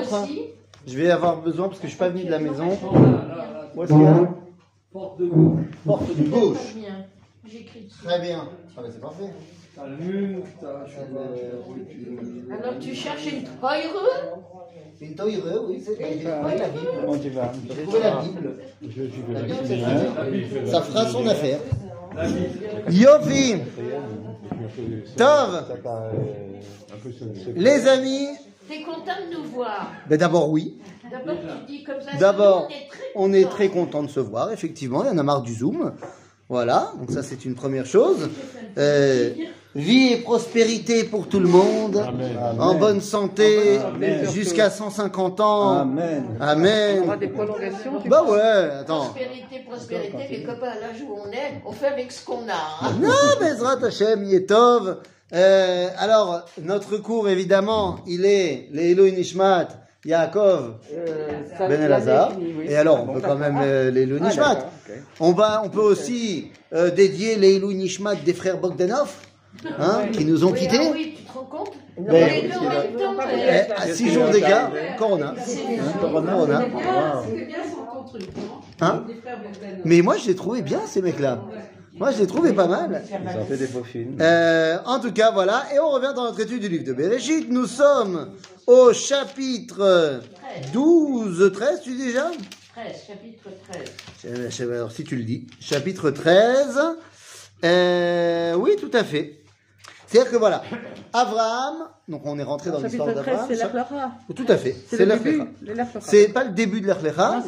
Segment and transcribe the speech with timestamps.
[0.00, 0.14] montre.
[0.14, 0.26] hein.
[0.86, 2.68] Je vais avoir besoin parce que je suis pas venu de la maison.
[3.76, 4.28] Où est-ce qu'il y a
[4.92, 5.60] Porte de gauche.
[5.86, 6.74] Porte de Très gauche.
[7.48, 7.88] J'écris.
[8.04, 8.48] Très bien.
[8.76, 9.30] Ah bah c'est parfait.
[9.76, 9.82] T'as
[12.54, 13.44] Alors tu cherches une
[13.76, 14.42] heureux
[15.00, 15.96] Une toireuse, oui, c'est
[16.58, 16.88] la Bible.
[17.00, 18.56] Comment tu vas J'ai trouvé la Bible.
[19.32, 20.66] La.
[20.66, 21.60] Ça fera son affaire.
[22.90, 23.54] Yofi
[25.16, 25.64] Tov.
[27.54, 28.28] Les amis,
[28.70, 29.90] T'es content de nous voir.
[30.08, 30.78] ben d'abord oui.
[31.10, 31.34] D'abord
[31.66, 32.16] tu dis comme ça.
[32.20, 32.76] D'abord, nous,
[33.16, 35.02] on est très content de se voir, effectivement.
[35.02, 35.92] Il y en a marre du Zoom.
[36.48, 38.28] Voilà, donc ça c'est une première chose.
[38.78, 39.30] Euh,
[39.74, 41.96] vie et prospérité pour tout le monde.
[41.96, 42.36] Amen.
[42.60, 44.28] En bonne santé, Amen.
[44.30, 45.70] jusqu'à 150 ans.
[45.80, 46.24] Amen.
[46.30, 47.18] On aura Amen.
[47.20, 48.00] des prolongations.
[48.02, 49.06] tu Bah ouais, attends.
[49.06, 52.86] Prospérité, prospérité, les copains, là où on est, on fait avec ce qu'on a.
[52.86, 52.92] hein.
[53.00, 53.08] Non,
[53.40, 54.98] Bezrat Hashem, Yetov.
[55.32, 59.68] Euh, alors, notre cours, évidemment, il est les Elohim Nishmat,
[60.04, 61.28] Yaakov, Euh,
[61.68, 62.32] Ben Elazar.
[62.38, 62.64] oui.
[62.68, 64.58] Et alors, Ah on bon, peut quand même euh, les Elohim Ah, Nishmat.
[65.20, 69.12] On, va, on peut aussi euh, dédier les Elohim Nishmat des frères Bogdanov,
[69.78, 70.78] hein, qui nous ont Oui, quittés.
[70.80, 73.86] ah oui, tu te rends compte Mais- Les deux en même temps, Eh, euh, à
[73.86, 75.34] 6 jours d'écart, Corona.
[75.36, 76.64] Hein, Corona, Corona.
[78.80, 79.04] Hein.
[79.84, 81.38] Mais moi, je les trouvais bien, ces mecs-là.
[82.00, 83.02] Moi, je les trouvais pas mal.
[83.10, 84.16] Ils ont fait des faux films.
[84.22, 85.66] Euh, en tout cas, voilà.
[85.74, 87.50] Et on revient dans notre étude du livre de Bereshit.
[87.50, 88.30] Nous sommes
[88.66, 90.22] au chapitre
[90.72, 92.30] 12, 13, tu dis déjà?
[92.74, 93.82] 13, chapitre 13.
[94.24, 95.46] Euh, je sais pas, Alors, si tu le dis.
[95.60, 96.80] Chapitre 13.
[97.64, 99.42] Euh, oui, tout à fait.
[100.06, 100.62] C'est-à-dire que voilà.
[101.12, 103.48] Abraham, donc on est rentré dans l'histoire Chapitre 13, d'Abraham.
[103.48, 104.12] c'est l'Achlecha.
[104.34, 104.76] Tout à fait.
[104.88, 105.46] C'est l'Achlecha.
[106.00, 107.42] C'est pas le début de l'Achlecha.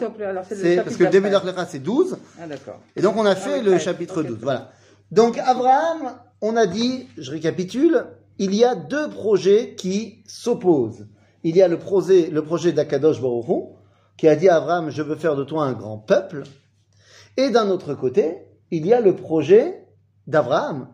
[0.49, 2.17] c'est parce que le début de l'Achlecha, c'est 12.
[2.41, 2.81] Ah, d'accord.
[2.97, 4.27] Et donc on a Ah fait le 13, chapitre ok.
[4.29, 4.39] 12.
[4.43, 4.71] Voilà.
[5.11, 8.07] Donc Abraham, on a dit, je récapitule,
[8.39, 11.07] il y a deux projets qui s'opposent.
[11.45, 13.69] Il y a le projet, le projet d'Akadosh Baruch
[14.17, 16.45] qui a dit à Abraham, je veux faire de toi un grand peuple.
[17.37, 18.39] Et d'un autre côté,
[18.71, 19.85] il y a le projet
[20.27, 20.89] d'Abraham,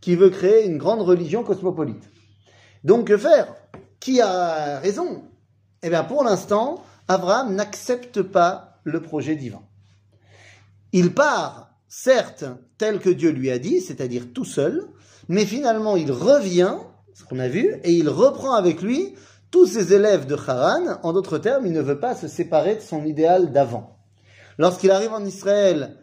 [0.00, 2.10] qui veut créer une grande religion cosmopolite.
[2.84, 3.54] Donc que faire?
[3.98, 5.22] Qui a raison?
[5.82, 9.62] Eh bien pour l'instant, Abraham n'accepte pas le projet divin.
[10.92, 12.44] Il part, certes,
[12.78, 14.84] tel que Dieu lui a dit, c'est-à-dire tout seul,
[15.28, 16.76] mais finalement il revient,
[17.14, 19.14] ce qu'on a vu, et il reprend avec lui
[19.50, 20.98] tous ses élèves de Haran.
[21.02, 23.96] En d'autres termes, il ne veut pas se séparer de son idéal d'avant.
[24.58, 25.96] Lorsqu'il arrive en Israël,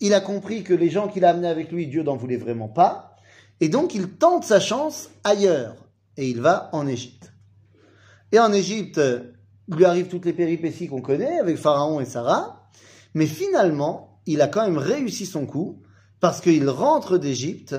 [0.00, 2.68] il a compris que les gens qu'il a amenés avec lui, Dieu n'en voulait vraiment
[2.68, 3.16] pas,
[3.60, 5.76] et donc il tente sa chance ailleurs,
[6.16, 7.32] et il va en Égypte.
[8.32, 9.00] Et en Égypte,
[9.68, 12.68] il lui arrive toutes les péripéties qu'on connaît avec Pharaon et Sarah,
[13.14, 15.82] mais finalement, il a quand même réussi son coup
[16.20, 17.76] parce qu'il rentre d'Égypte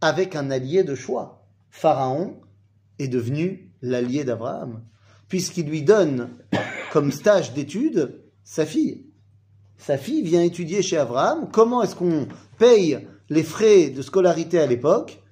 [0.00, 1.46] avec un allié de choix.
[1.70, 2.40] Pharaon
[2.98, 4.82] est devenu l'allié d'Abraham,
[5.28, 6.30] puisqu'il lui donne
[6.92, 9.09] comme stage d'étude sa fille.
[9.80, 11.48] Sa fille vient étudier chez Abraham.
[11.50, 15.22] Comment est-ce qu'on paye les frais de scolarité à l'époque?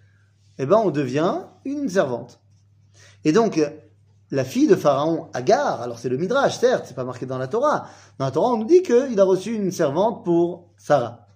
[0.58, 2.40] Eh ben, on devient une servante.
[3.24, 3.60] Et donc,
[4.30, 7.46] la fille de Pharaon, Agar, alors c'est le Midrash, certes, c'est pas marqué dans la
[7.46, 7.88] Torah.
[8.18, 11.26] Dans la Torah, on nous dit qu'il a reçu une servante pour Sarah.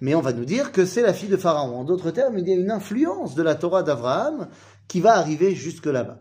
[0.00, 1.78] Mais on va nous dire que c'est la fille de Pharaon.
[1.78, 4.48] En d'autres termes, il y a une influence de la Torah d'Abraham
[4.88, 6.20] qui va arriver jusque là-bas.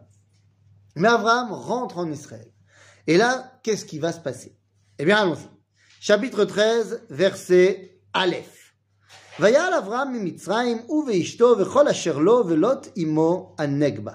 [0.96, 2.52] Mais Abraham rentre en Israël.
[3.08, 4.58] Et là, qu'est-ce qui va se passer?
[4.98, 5.55] Eh bien, allons-y
[6.01, 8.61] Chapitre 13, verset Aleph.
[9.41, 14.13] ויעל אברהם ממצרים הוא ואשתו וכל אשר לו ולוט עמו הנגבה.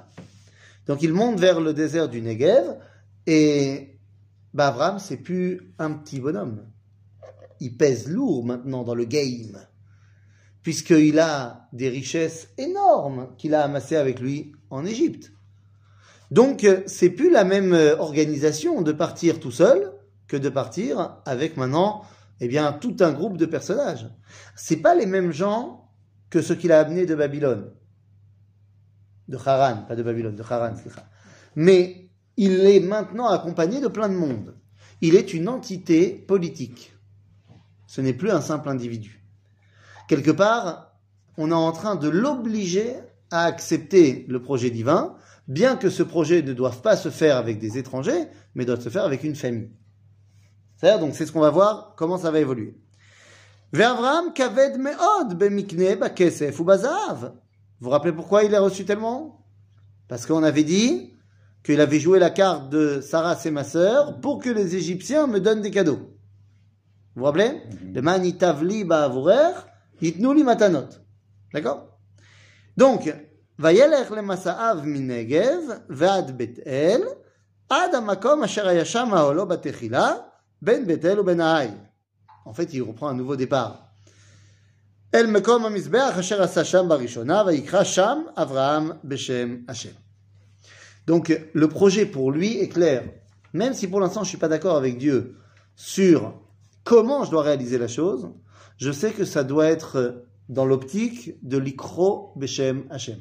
[0.88, 2.78] Donc il monte vers le désert du Negev
[3.26, 3.98] et
[4.54, 6.68] bah, Abraham c'est plus un petit bonhomme.
[7.60, 9.58] Il pèse lourd maintenant dans le game
[10.62, 15.32] puisqu'il a des richesses énormes qu'il a amassées avec lui en Égypte.
[16.30, 19.92] Donc euh, c'est plus la même euh, organisation de partir tout seul
[20.31, 22.03] que de partir avec maintenant
[22.41, 24.09] eh bien tout un groupe de personnages.
[24.55, 25.91] C'est pas les mêmes gens
[26.31, 27.73] que ceux qu'il a amenés de Babylone
[29.31, 30.75] de Haran, pas de Babylone, de Haran.
[31.55, 34.57] Mais il est maintenant accompagné de plein de monde.
[35.01, 36.93] Il est une entité politique.
[37.87, 39.25] Ce n'est plus un simple individu.
[40.09, 40.99] Quelque part,
[41.37, 42.97] on est en train de l'obliger
[43.31, 45.15] à accepter le projet divin,
[45.47, 48.89] bien que ce projet ne doive pas se faire avec des étrangers, mais doit se
[48.89, 49.71] faire avec une famille.
[50.80, 52.78] C'est-à-dire, donc c'est ce qu'on va voir, comment ça va évoluer.
[53.74, 57.34] Ve'Avraham kaved me'od bemikne bakesef ou bazav.
[57.80, 59.46] Vous vous rappelez pourquoi il a reçu tellement
[60.08, 61.14] Parce qu'on avait dit
[61.64, 65.40] qu'il avait joué la carte de Sarah, c'est ma sœur, pour que les Égyptiens me
[65.40, 66.12] donnent des cadeaux.
[67.16, 67.64] Vous vous rappelez
[67.94, 69.54] Le manitavli ba'avurer,
[70.02, 70.90] yitnu li matanot.
[71.54, 71.88] D'accord
[72.78, 73.10] Donc,
[73.60, 75.60] וילך למסעיו מנגב
[75.90, 77.02] ועד בית אל,
[77.70, 80.14] עד המקום אשר היה שם האוהלו בתחילה,
[80.62, 81.72] בין בית אל ובין העי.
[82.46, 83.86] En fait, il reprend un nouveau départ.
[85.16, 89.94] אל מקום המזבח אשר עשה שם בראשונה, ויקרא שם אברהם בשם השם.
[91.08, 93.04] Donc, le projet pour lui est clair.
[93.54, 95.38] Même si pour l'instant je suis pas d'accord avec Dieu
[95.76, 96.34] sur
[96.84, 98.30] comment je dois réaliser la chose,
[98.78, 103.20] je sais que ça doit être dans l'optique de l'ikro beshem Hashem.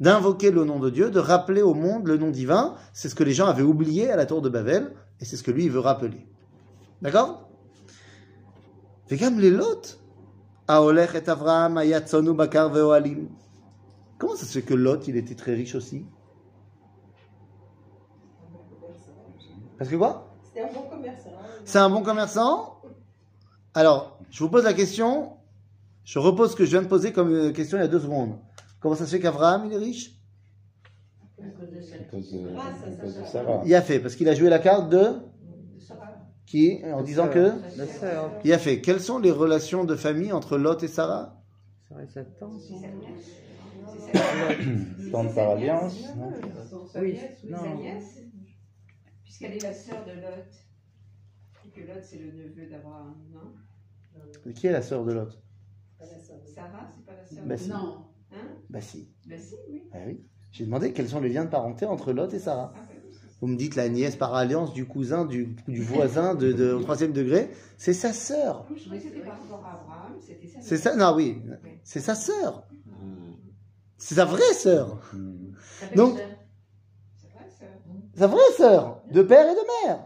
[0.00, 3.24] D'invoquer le nom de Dieu, de rappeler au monde le nom divin, c'est ce que
[3.24, 5.70] les gens avaient oublié à la tour de Babel, et c'est ce que lui il
[5.70, 6.26] veut rappeler.
[7.01, 7.49] D'accord?
[9.09, 9.99] Vegam les Lot,
[10.67, 13.29] Aolech et Avraham, Ayatzonu Bakar ve'oalim.
[14.17, 16.05] Comment ça se fait que Lot, il était très riche aussi?
[19.77, 20.33] Parce que quoi?
[20.43, 21.29] C'était un bon commerçant.
[21.65, 22.81] C'est un bon commerçant?
[23.73, 25.33] Alors, je vous pose la question,
[26.05, 27.99] je repose ce que je viens de poser comme euh, question il y a deux
[27.99, 28.39] secondes.
[28.79, 30.11] Comment ça se fait qu'Abraham, il est riche?
[33.65, 35.19] Il a fait, parce qu'il a joué la carte de
[36.45, 38.81] qui En disant que La sœur, Il a fait.
[38.81, 41.41] Quelles sont les relations de famille entre Lot et Sarah
[41.89, 42.61] Sarah et sa tante.
[45.11, 46.33] Tente par alliance, non
[47.01, 47.17] Oui,
[47.49, 47.57] non.
[49.23, 50.45] Puisqu'elle est la sœur de Lot.
[51.65, 55.41] Et que Lot, c'est le neveu d'Abraham, non Qui est la sœur de Lot
[56.53, 57.69] Sarah, c'est pas la sœur Bah, de si.
[57.69, 58.05] Non.
[58.31, 59.09] Hein Bah si.
[59.27, 59.83] Bah si, oui.
[59.93, 60.23] Ah oui.
[60.51, 62.73] J'ai demandé quels sont les liens de parenté entre Lot et Sarah.
[62.75, 62.79] Ah,
[63.45, 66.81] Vous me dites la nièce par alliance du cousin, du, du voisin de, de- au
[66.81, 67.51] troisième degré.
[67.77, 68.65] C'est sa sœur.
[70.61, 71.43] C'est ça Non, oui.
[71.83, 72.63] C'est sa sœur.
[73.99, 74.99] C'est sa vraie sœur.
[75.95, 76.17] Donc-.
[78.15, 80.05] Sa vraie sœur, de père et de mère.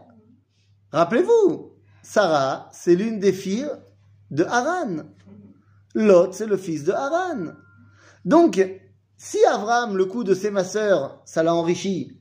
[0.92, 1.72] Rappelez-vous,
[2.02, 3.70] Sarah, c'est l'une des filles
[4.30, 4.96] de Haran.
[5.94, 7.52] Lot, c'est le fils de Haran.
[8.26, 8.60] Donc,
[9.16, 12.19] si Abraham, le coup de c'est ma sœur, ça l'a enrichi,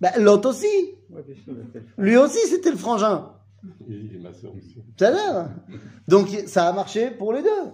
[0.00, 0.66] ben, Lot aussi.
[1.10, 3.30] Ouais, bien sûr, elle fait Lui aussi, c'était le frangin.
[3.88, 4.76] Et, et ma soeur aussi.
[4.96, 5.48] Tout à l'heure.
[6.08, 7.64] Donc, ça a marché pour les deux.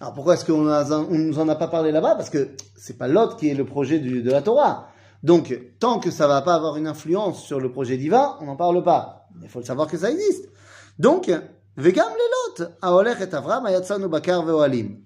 [0.00, 2.98] Alors, pourquoi est-ce qu'on a- on nous en a pas parlé là-bas Parce que c'est
[2.98, 4.88] pas Lot qui est le projet du- de la Torah.
[5.22, 8.56] Donc, tant que ça va pas avoir une influence sur le projet divin, on n'en
[8.56, 9.28] parle pas.
[9.42, 10.48] Il faut le savoir que ça existe.
[10.98, 11.30] Donc,
[11.78, 14.96] וגם ללוט, ההולך את אברהם, היצאנו בקר ואוהלים.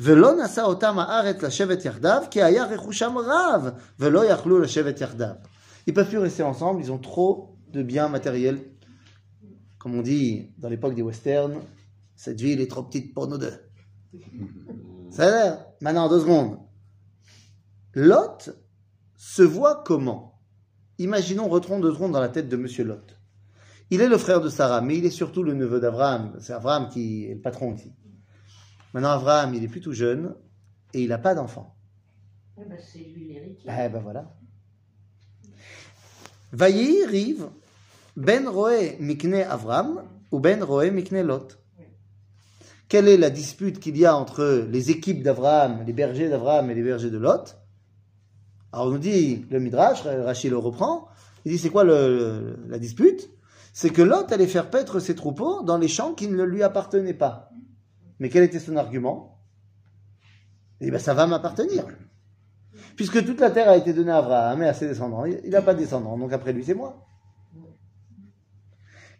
[0.00, 3.68] ולא נשא אותם הארץ לשבת יחדיו, כי היה רכושם רב,
[4.00, 5.28] ולא יכלו לשבת יחדיו.
[5.87, 8.59] Ils peuvent plus rester ensemble, ils ont trop de biens matériels.
[9.79, 11.61] Comme on dit dans l'époque des westerns,
[12.15, 13.53] cette ville est trop petite pour nous deux.
[15.09, 15.65] Ça a l'air.
[15.79, 16.59] Maintenant, deux secondes.
[17.93, 18.49] Lot
[19.15, 20.41] se voit comment?
[20.99, 23.17] Imaginons, retrouvons deux secondes dans la tête de Monsieur Lot.
[23.89, 26.35] Il est le frère de Sarah, mais il est surtout le neveu d'Abraham.
[26.41, 27.93] C'est Abraham qui est le patron ici.
[28.93, 30.35] Maintenant, Abraham, il est plus tout jeune
[30.93, 31.77] et il n'a pas d'enfant.
[32.59, 33.69] Eh ben, c'est lui l'héritier.
[33.71, 34.35] Eh ben voilà.
[36.51, 37.49] Vayi rive
[38.15, 41.59] ben roé mikne Avram ou ben roé mikne Lot.
[42.87, 46.75] Quelle est la dispute qu'il y a entre les équipes d'Abraham, les bergers d'Abraham et
[46.75, 47.57] les bergers de Lot?
[48.71, 51.09] Alors on nous dit, le Midrash, Rachid le reprend,
[51.43, 53.29] il dit c'est quoi la dispute?
[53.73, 57.13] C'est que Lot allait faire paître ses troupeaux dans les champs qui ne lui appartenaient
[57.13, 57.49] pas.
[58.19, 59.37] Mais quel était son argument?
[60.79, 61.85] Eh bien ça va m'appartenir.
[62.95, 65.25] Puisque toute la terre a été donnée à Abraham et à ses descendants.
[65.25, 67.05] Il n'a pas de descendants, donc après lui, c'est moi.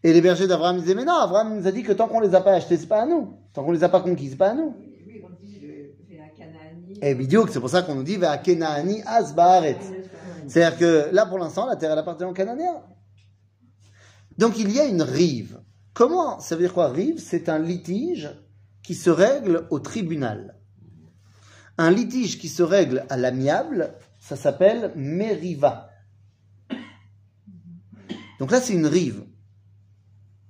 [0.04, 2.36] Et les bergers d'Abraham disaient, mais non, Abraham nous a dit que tant qu'on les
[2.36, 3.34] a pas achetés, c'est pas à nous.
[3.54, 4.76] Tant qu'on les a pas conquis, c'est pas à nous.
[4.80, 7.00] Oui, on dit le Véa Canaani.
[7.02, 8.20] Et bidiouk, c'est pour ça qu'on nous dit.
[10.48, 12.84] C'est-à-dire que là, pour l'instant, la terre, elle appartient aux Cananéens.
[14.38, 15.60] Donc il y a une rive.
[15.94, 18.30] Comment Ça veut dire quoi Rive, c'est un litige
[18.84, 20.57] qui se règle au tribunal.
[21.78, 25.90] Un litige qui se règle à l'amiable, ça s'appelle meriva.
[28.40, 29.24] Donc là, c'est une rive.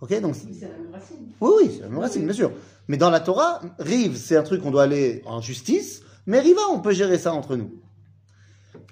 [0.02, 1.18] Ok Donc Oui, c'est la même racine.
[1.42, 2.52] oui, oui, c'est la même racine, bien sûr.
[2.88, 6.62] Mais dans la Torah, rive, c'est un truc qu'on doit aller en justice, mais riva,
[6.72, 7.72] on peut gérer ça entre nous.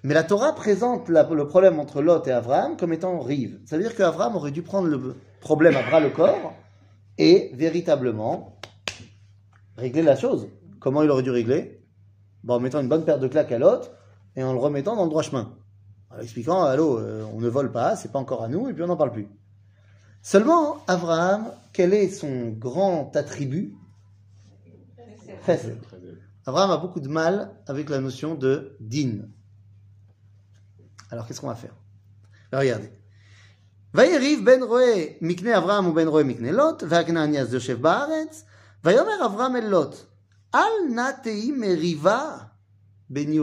[0.03, 3.59] Mais la Torah présente la- le problème entre Lot et Abraham comme étant rive.
[3.65, 6.53] Ça veut dire qu'Abraham aurait dû prendre le problème à bras le corps
[7.17, 8.57] et véritablement
[9.77, 10.47] régler la chose.
[10.79, 11.81] Comment il aurait dû régler?
[12.44, 13.90] Bon, En mettant une bonne paire de claques à Lot
[14.36, 15.52] et en le remettant dans le droit chemin.
[16.10, 18.82] En expliquant, allô, euh, on ne vole pas, c'est pas encore à nous, et puis
[18.82, 19.28] on n'en parle plus.
[20.22, 23.74] Seulement, Abraham, quel est son grand attribut
[25.46, 25.78] Chesed.
[26.46, 29.28] Abraham a beaucoup de mal avec la notion de din.
[31.10, 31.74] Alors, qu'est-ce qu'on va faire
[32.52, 32.90] Alors, Regardez.
[33.94, 38.44] ויריב בן רועה מקנה אברהם ובן רועה מקנה לוט, והכנעני אז יושב בארץ,
[38.84, 39.96] ויאמר אברהם אל לוט,
[40.55, 42.49] Al natei meriva
[43.09, 43.41] beni.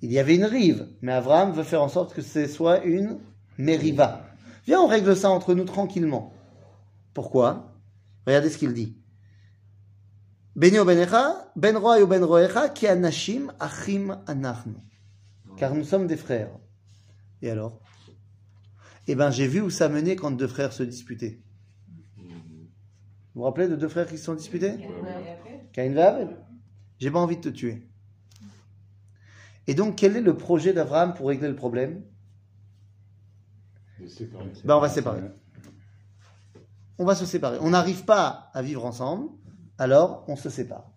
[0.00, 3.18] Il y avait une rive, mais Abraham veut faire en sorte que ce soit une
[3.58, 4.24] meriva.
[4.64, 6.32] Viens, on règle ça entre nous tranquillement.
[7.12, 7.76] Pourquoi?
[8.26, 8.96] Regardez ce qu'il dit.
[10.56, 11.78] Beni benecha, ben
[12.08, 14.76] ben ki anashim achim anachnu.
[15.58, 16.56] Car nous sommes des frères.
[17.42, 17.78] Et alors?
[19.06, 21.42] Eh bien, j'ai vu où ça menait quand deux frères se disputaient.
[23.34, 24.74] Vous vous rappelez de deux frères qui se sont disputés
[25.72, 26.36] Caïn et Abel.
[26.98, 27.88] J'ai pas envie de te tuer.
[29.66, 32.04] Et donc, quel est le projet d'Abraham pour régler le problème
[34.64, 35.22] Ben, on va se séparer.
[36.98, 37.58] On va se séparer.
[37.60, 39.30] On n'arrive pas à vivre ensemble,
[39.78, 40.90] alors on se sépare.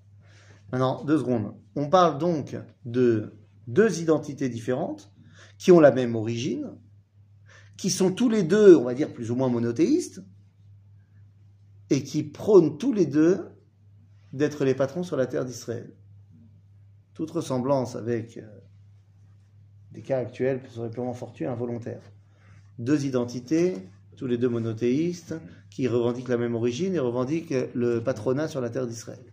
[0.72, 1.56] Maintenant, deux secondes.
[1.76, 3.38] On parle donc de
[3.68, 5.12] deux identités différentes
[5.58, 6.72] qui ont la même origine,
[7.78, 10.22] qui sont tous les deux, on va dire, plus ou moins monothéistes,
[11.90, 13.50] et qui prônent tous les deux
[14.34, 15.94] d'être les patrons sur la terre d'Israël.
[17.14, 18.48] Toute ressemblance avec euh,
[19.92, 22.02] des cas actuels serait purement fortuits et involontaires.
[22.80, 23.76] Deux identités,
[24.18, 25.36] tous les deux monothéistes,
[25.70, 29.24] qui revendiquent la même origine et revendiquent le patronat sur la terre d'Israël.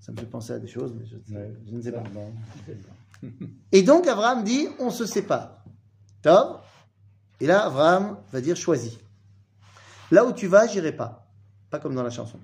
[0.00, 1.16] Ça me fait penser à des choses, mais je,
[1.66, 2.02] je ne sais pas.
[3.72, 5.62] Et donc Abraham dit, on se sépare.
[6.22, 6.62] Top.
[7.40, 8.98] Et là, Abraham va dire, choisis.
[10.11, 11.27] Là où tu vas, j'irai pas.
[11.69, 12.39] Pas comme dans la chanson.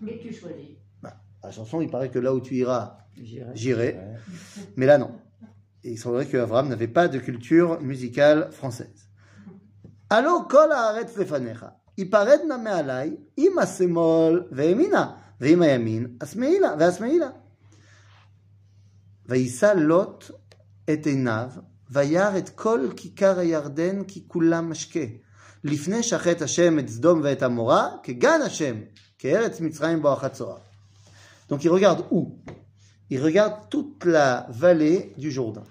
[0.00, 0.76] Mais tu choisis.
[1.02, 3.50] Bah, la chanson, il paraît que là où tu iras, J'irai.
[3.54, 4.00] j'irai.
[4.76, 5.10] Mais là, non.
[5.84, 9.08] Et il semblerait que Abraham n'avait pas de culture musicale française.
[10.08, 11.76] Allo kol haaretz lefanecha.
[11.98, 17.30] Iparedna me'alai, im השמאל וימינה, ועם הימין השמאלה, והשמאלה.
[19.28, 20.30] ויישא לוט
[20.92, 21.50] את עיניו,
[21.90, 25.00] וירא את כל כיכר הירדן כי כולם משקה.
[25.64, 28.76] לפני שחט השם את סדום ואת עמורה, כגן השם,
[29.18, 30.58] כארץ מצרים בואכה צוהר.
[31.50, 32.38] Donc il regarde où
[33.10, 35.64] Il regarde toute la vallée du Jourdain.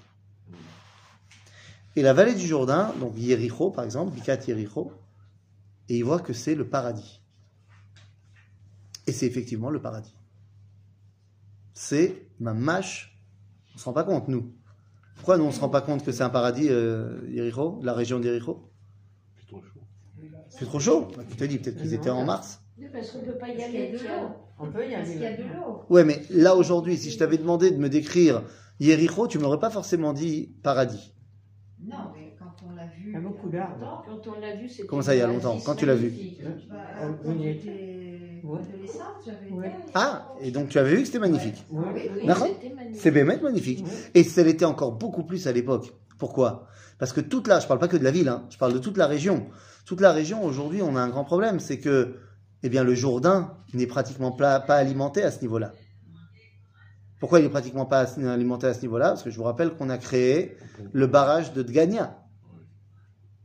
[1.95, 4.91] Et la vallée du Jourdain, donc Yericho par exemple, Bikat Yericho,
[5.87, 7.21] et il voit que c'est le paradis.
[9.07, 10.13] Et c'est effectivement le paradis.
[11.73, 13.17] C'est ma mâche.
[13.71, 14.53] On ne se rend pas compte, nous.
[15.15, 17.93] Pourquoi nous, on ne se rend pas compte que c'est un paradis, euh, Yericho, la
[17.93, 18.69] région d'Yericho C'est trop chaud.
[20.58, 22.60] c'est trop chaud Tu t'es dit, peut-être qu'ils étaient en mars.
[22.78, 23.88] Oui, parce qu'on ne peut pas y aller.
[23.92, 24.28] de l'eau.
[24.58, 25.36] On peut y Parce qu'il y a aller.
[25.38, 25.80] de l'eau.
[25.90, 28.42] Ouais, mais là aujourd'hui, si je t'avais demandé de me décrire
[28.80, 31.12] Yericho, tu m'aurais pas forcément dit paradis.
[31.84, 33.08] Non, mais quand on l'a vu.
[33.08, 34.04] Il y a beaucoup d'arbres.
[34.06, 34.86] Quand on l'a vu, c'était.
[34.88, 36.12] Comment ça, il y a longtemps Quand tu l'as vu
[36.70, 36.76] bah,
[37.22, 38.58] quand j'étais Ouais.
[38.60, 39.66] adolescente, j'avais Ouais.
[39.68, 39.76] été.
[39.94, 41.64] Ah, et donc tu avais vu que c'était magnifique.
[41.70, 41.84] Oui.
[41.94, 42.26] Oui, oui.
[42.26, 43.00] D'accord c'était magnifique.
[43.00, 43.84] C'est bémet magnifique.
[44.14, 45.92] Et ça l'était encore beaucoup plus à l'époque.
[46.18, 46.66] Pourquoi?
[47.04, 48.78] Parce que toute la, je parle pas que de la ville, hein, je parle de
[48.78, 49.46] toute la région.
[49.84, 52.14] Toute la région, aujourd'hui, on a un grand problème, c'est que,
[52.62, 55.72] eh bien, le Jourdain n'est pratiquement pas, alimenté à ce niveau-là.
[57.20, 59.08] Pourquoi il est pratiquement pas as- alimenté à ce niveau-là?
[59.08, 60.56] Parce que je vous rappelle qu'on a créé
[60.94, 62.16] le barrage de Dgania.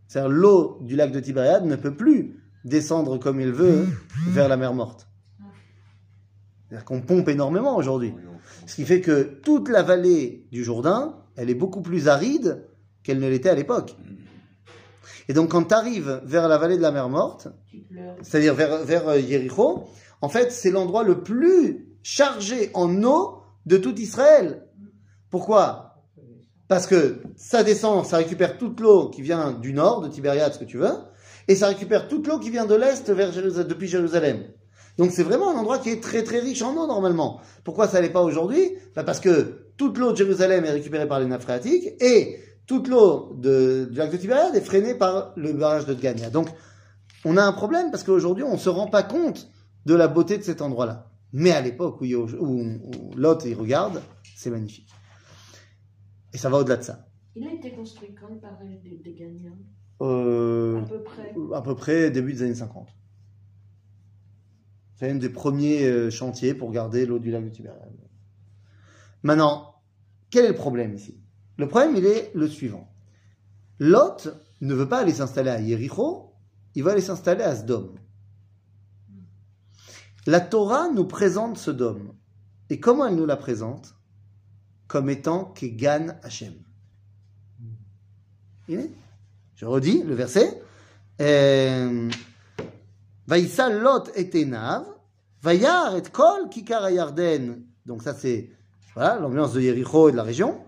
[0.08, 3.88] C'est-à-dire l'eau du lac de Tibériade ne peut plus descendre comme il veut
[4.30, 5.10] vers la mer morte.
[6.70, 8.14] C'est-à-dire qu'on pompe énormément aujourd'hui.
[8.68, 12.64] Ce qui fait que toute la vallée du Jourdain, elle est beaucoup plus aride
[13.10, 13.96] qu'elle ne l'était à l'époque.
[15.28, 17.48] Et donc quand tu arrives vers la vallée de la mer morte,
[18.22, 19.86] c'est-à-dire vers, vers euh, Yéricho,
[20.22, 24.68] en fait c'est l'endroit le plus chargé en eau de tout Israël.
[25.32, 26.04] Pourquoi?
[26.68, 30.60] Parce que ça descend, ça récupère toute l'eau qui vient du nord, de Tibériade, ce
[30.60, 30.94] que tu veux,
[31.48, 34.44] et ça récupère toute l'eau qui vient de l'est vers Jérusalem, depuis Jérusalem.
[35.00, 37.42] Donc c'est vraiment un endroit qui est très très riche en eau normalement.
[37.64, 38.76] Pourquoi ça l'est pas aujourd'hui?
[38.96, 42.38] Bah, Parce que toute l'eau de Jérusalem est récupérée par les nappes phréatiques et
[42.70, 46.30] toute l'eau de- du lac de Tibériade est freinée par le barrage de Dgania.
[46.30, 46.50] Donc
[47.26, 49.50] on a un problème parce qu'aujourd'hui on se rend pas compte
[49.88, 51.10] de la beauté de cet endroit-là.
[51.34, 54.02] Mais à l'époque où, où, où Lot y regarde,
[54.36, 54.88] c'est magnifique.
[56.34, 57.08] Et ça va au-delà de ça.
[57.36, 58.80] Il a été construit quand le barrage
[59.18, 59.58] gagnants
[60.02, 61.34] Euh, À peu près.
[61.56, 62.88] à peu près début des années 50.
[64.96, 67.98] C'est un des premiers euh, chantiers pour garder l'eau du lac de Tibériade.
[69.24, 69.76] Maintenant,
[70.30, 71.20] quel est le problème ici?
[71.60, 72.90] Le problème, il est le suivant.
[73.80, 74.30] Lot
[74.62, 76.34] ne veut pas aller s'installer à Yericho,
[76.74, 77.96] il va aller s'installer à Sdom.
[80.26, 82.14] La Torah nous présente Sodome.
[82.70, 83.96] Et comment elle nous la présente?
[84.88, 86.54] Comme étant Kegan Hashem.
[88.70, 90.64] Je redis le verset.
[91.20, 92.10] Euh,
[93.28, 94.30] Lot et
[95.42, 96.50] Vayar et Kol.
[97.86, 98.50] Donc ça c'est
[98.94, 100.64] voilà l'ambiance de Yericho et de la région.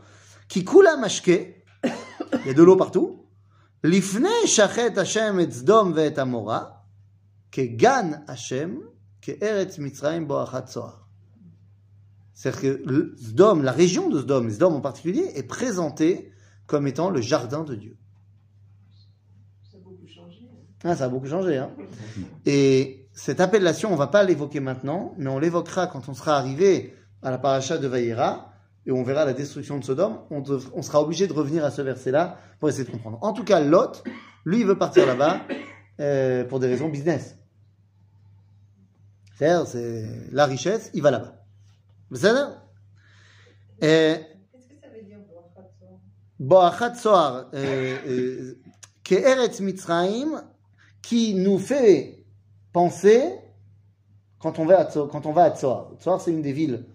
[0.51, 1.91] Kikula Mashke, il
[2.45, 3.25] y a de l'eau partout.
[3.83, 6.85] Lifne Shachet Hashem et Zdom et Amora,
[7.51, 8.81] Kegan Hashem,
[9.21, 11.07] Keeretz Mitzrayim Boachat Zohar.
[12.33, 16.33] C'est-à-dire que le Sdom, la région de Sdom, et Sdom en particulier, est présentée
[16.67, 17.97] comme étant le jardin de Dieu.
[19.71, 20.49] Ça a beaucoup changé.
[20.83, 21.55] Ah, ça a beaucoup changé.
[21.59, 21.69] Hein
[22.45, 26.37] et cette appellation, on ne va pas l'évoquer maintenant, mais on l'évoquera quand on sera
[26.37, 28.50] arrivé à la paracha de Vaïra,
[28.85, 30.19] et on verra la destruction de Sodome.
[30.29, 33.19] On, dev- on sera obligé de revenir à ce verset-là pour essayer de comprendre.
[33.21, 34.03] En tout cas, Lot,
[34.45, 35.41] lui, il veut partir là-bas
[35.99, 37.37] euh, pour des raisons business.
[39.35, 41.43] C'est-à-dire, c'est la richesse, il va là-bas.
[42.09, 42.53] Vous savez
[43.81, 44.15] Et
[44.51, 45.17] Qu'est-ce que ça veut dire,
[46.39, 48.59] Boachat Soar, euh, euh,
[49.03, 50.43] Ke'eretz Mitzrayim,
[51.01, 52.25] qui nous fait
[52.73, 53.35] penser
[54.39, 55.91] quand on va à Tsoar.
[55.99, 56.85] Tsoar, c'est une des villes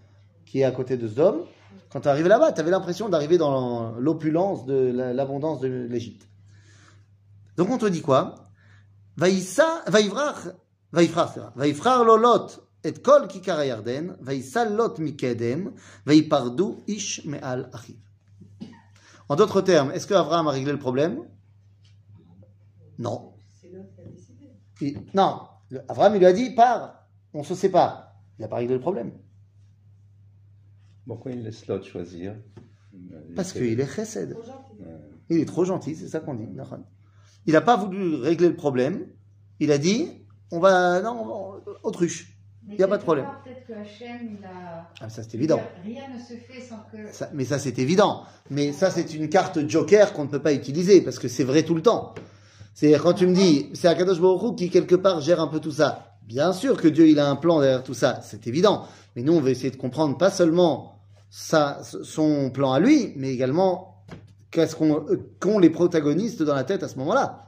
[0.45, 1.45] qui est à côté de Sdom.
[1.97, 6.29] Quand tu arrives là-bas, tu avais l'impression d'arriver dans l'opulence, de la- l'abondance de l'Égypte.
[7.55, 8.35] Donc on te dit quoi?
[9.15, 10.49] Vaïvrach,
[10.91, 11.49] Vaïfrar, c'est vrai.
[11.55, 14.15] Vaïfrar lo Lot et kol kikar Yarden,
[14.99, 15.73] mikedem,
[16.05, 17.97] Vaïpardu ish me'al achiv.
[19.27, 21.23] En d'autres termes, est-ce que Abraham a réglé le problème?
[22.99, 23.33] Non.
[25.15, 25.39] Non.
[25.89, 28.11] Abraham, il lui a dit, pars, on se sépare.
[28.37, 29.13] Il n'a pas réglé le problème.
[31.07, 32.35] Pourquoi il laisse l'autre choisir
[33.35, 34.35] Parce qu'il est chesed.
[35.29, 36.47] Il est trop gentil, c'est ça qu'on dit.
[37.45, 39.07] Il n'a pas voulu régler le problème.
[39.59, 40.09] Il a dit,
[40.51, 42.33] on va, non, on va- autruche.
[42.67, 43.25] Mais Y a pas de problème.
[43.45, 44.89] Peut-être que Hachem, il a.
[44.99, 45.61] Ah, ça c'est évident.
[45.85, 47.11] Rien ne se fait sans que.
[47.13, 48.23] Ça- mais ça c'est évident.
[48.49, 51.63] Mais ça c'est une carte joker qu'on ne peut pas utiliser parce que c'est vrai
[51.63, 52.13] tout le temps.
[52.73, 55.61] C'est quand tu me dis, c'est Akadosh Baruch Hu qui quelque part gère un peu
[55.61, 56.17] tout ça.
[56.23, 58.83] Bien sûr que Dieu il a un plan derrière tout ça, c'est évident.
[59.15, 60.96] Mais nous on va essayer de comprendre pas seulement
[61.29, 64.05] ça, son plan à lui, mais également
[64.51, 65.05] qu'est-ce qu'on
[65.39, 67.47] qu'ont les protagonistes dans la tête à ce moment-là.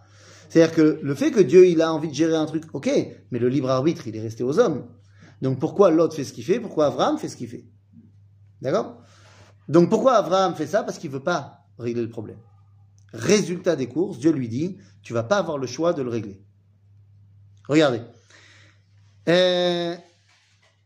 [0.50, 2.90] C'est-à-dire que le fait que Dieu il a envie de gérer un truc, ok,
[3.32, 4.86] mais le libre arbitre il est resté aux hommes.
[5.42, 7.66] Donc pourquoi l'autre fait ce qu'il fait, pourquoi Abraham fait ce qu'il fait?
[8.62, 9.02] D'accord?
[9.68, 10.84] Donc pourquoi Abraham fait ça?
[10.84, 12.40] Parce qu'il veut pas régler le problème.
[13.14, 16.44] Résultat des courses, Dieu lui dit, tu vas pas avoir le choix de le régler.
[17.68, 18.02] Regardez.
[19.28, 19.96] Euh,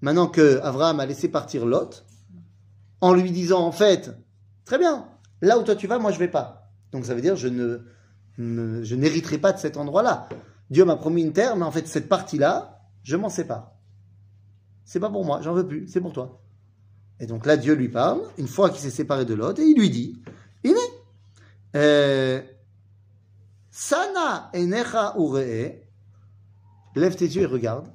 [0.00, 2.04] maintenant que Abraham a laissé partir Lot,
[3.00, 4.10] en lui disant en fait,
[4.64, 5.08] très bien,
[5.40, 6.70] là où toi tu vas, moi je vais pas.
[6.92, 7.80] Donc ça veut dire je ne,
[8.36, 10.28] je n'hériterai pas de cet endroit-là.
[10.70, 13.72] Dieu m'a promis une terre, mais en fait cette partie-là, je m'en sépare.
[14.84, 16.42] C'est pas pour moi, j'en veux plus, c'est pour toi.
[17.20, 19.78] Et donc là, Dieu lui parle, une fois qu'il s'est séparé de Lot, et il
[19.78, 20.22] lui dit,
[20.62, 20.74] il
[21.74, 22.40] euh,
[23.70, 25.14] Sana enecha
[26.94, 27.92] lève tes yeux et regarde.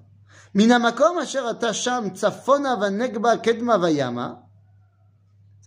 [0.56, 0.62] Ça,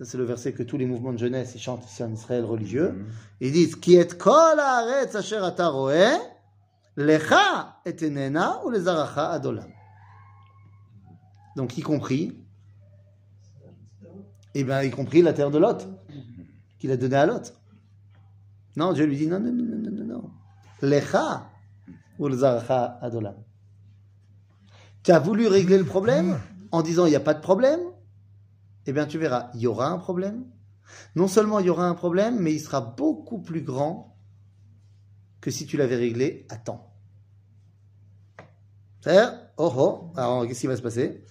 [0.04, 3.04] c'est le verset que tous les mouvements de jeunesse ils chantent ici en Israël religieux.
[3.40, 6.20] Ils disent, Ki et kol haaretz asher ata roe,
[6.96, 9.72] lecha et enena ou lezaracha adolam.
[11.56, 12.38] Donc, y compris,
[14.54, 15.84] eh bien, y compris la terre de Lot,
[16.78, 17.54] qu'il a donnée à Lot.
[18.76, 20.30] Non, Dieu lui dit non, non, non, non, non, non, non.
[20.80, 21.50] Lecha
[22.18, 23.34] ou le zaracha adolam.
[25.06, 26.78] Tu as voulu régler le problème ah.
[26.78, 27.78] en disant il n'y a pas de problème.
[28.86, 30.44] Eh bien, tu verras, il y aura un problème.
[31.14, 34.16] Non seulement il y aura un problème, mais il sera beaucoup plus grand
[35.40, 36.92] que si tu l'avais réglé à temps.
[39.00, 41.22] C'est-à-dire, oh oh, alors qu'est-ce qui va se passer?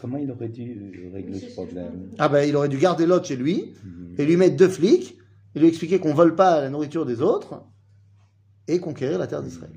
[0.00, 2.12] Comment il aurait dû euh, régler ce problème?
[2.18, 4.14] Ah ben, il aurait dû garder l'autre chez lui mhm.
[4.16, 5.18] et lui mettre deux flics
[5.54, 7.62] et lui expliquer qu'on vole pas la nourriture des autres,
[8.66, 9.72] et conquérir la terre d'Israël.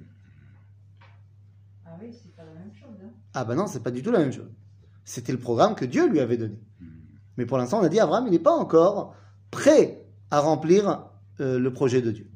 [1.86, 2.96] Ah oui, c'est pas la même chose.
[3.04, 3.12] Hein.
[3.34, 4.50] Ah ben non, c'est pas du tout la même chose.
[5.04, 6.60] C'était le programme que Dieu lui avait donné.
[7.38, 9.16] Mais pour l'instant, on a dit, Abraham, il n'est pas encore
[9.52, 11.10] prêt à remplir
[11.40, 12.30] euh, le projet de Dieu.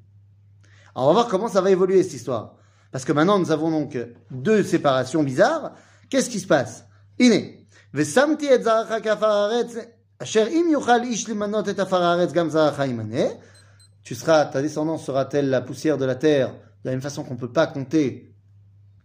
[0.95, 2.55] Alors, on va voir comment ça va évoluer cette histoire.
[2.91, 3.97] Parce que maintenant, nous avons donc
[4.29, 5.73] deux séparations bizarres.
[6.09, 6.85] Qu'est-ce qui se passe?
[7.19, 7.65] Iné.
[14.03, 16.53] Tu seras, ta descendance sera-t-elle la poussière de la terre?
[16.53, 18.35] De la même façon qu'on ne peut pas compter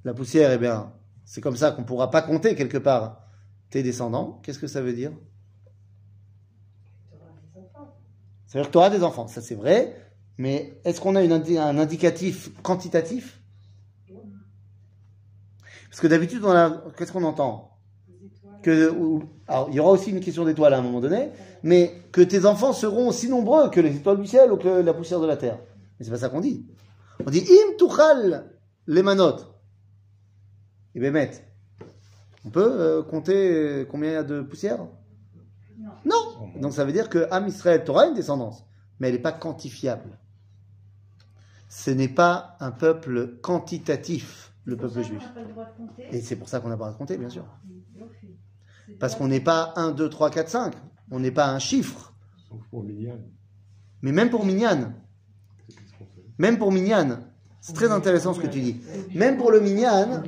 [0.04, 0.92] la poussière, eh bien,
[1.24, 3.22] c'est comme ça qu'on ne pourra pas compter quelque part
[3.70, 4.40] tes descendants.
[4.42, 5.12] Qu'est-ce que ça veut dire?
[8.46, 9.96] Ça veut dire que tu auras des enfants, ça c'est vrai.
[10.38, 13.40] Mais est-ce qu'on a un indicatif quantitatif?
[15.88, 16.44] Parce que d'habitude,
[16.96, 17.75] qu'est-ce qu'on entend?
[18.66, 21.30] Que, ou- alors, il y aura aussi une question d'étoiles à un moment donné,
[21.62, 24.92] mais que tes enfants seront aussi nombreux que les étoiles du ciel ou que la
[24.92, 25.60] poussière de la terre.
[25.98, 26.66] Mais c'est pas ça qu'on dit.
[27.24, 28.50] On dit im tuchal
[28.88, 29.54] les manotes.
[30.96, 31.30] Et bémet.
[32.44, 34.80] On peut euh, compter euh, combien il y a de poussière?
[36.04, 36.50] Non.
[36.60, 38.64] Donc ça veut dire que Am Israël, tu auras une descendance,
[38.98, 40.18] mais elle n'est pas quantifiable.
[41.68, 45.22] Ce n'est pas un peuple quantitatif, le peuple juif.
[46.10, 47.44] Et c'est pour ça qu'on n'a pas à compter, bien sûr.
[49.00, 50.74] Parce qu'on n'est pas 1, 2, 3, 4, 5.
[51.10, 52.12] On n'est pas un chiffre.
[52.48, 53.18] Sauf pour Mignan.
[54.02, 57.18] Mais même pour fait même pour Minyan,
[57.60, 58.80] c'est très intéressant ce que tu dis.
[59.14, 60.22] Même pour le Minyan,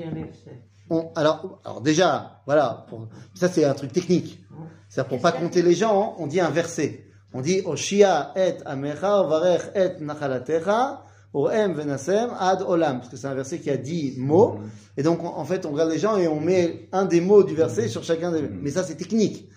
[0.91, 4.41] on, alors, alors déjà, voilà, pour- ça c'est un truc technique.
[4.89, 7.05] C'est-à-dire pour pas compter les gens, on dit un verset.
[7.35, 12.99] On dit Oshia et amecha ovarech et nachalatecha orem venasem ad olam.
[12.99, 14.59] Parce que c'est un verset qui a 10 mots.
[14.97, 17.45] Et donc, on- en fait, on regarde les gens et on met un des mots
[17.45, 18.43] du verset sur chacun des.
[18.43, 19.49] Mais ça, c'est technique.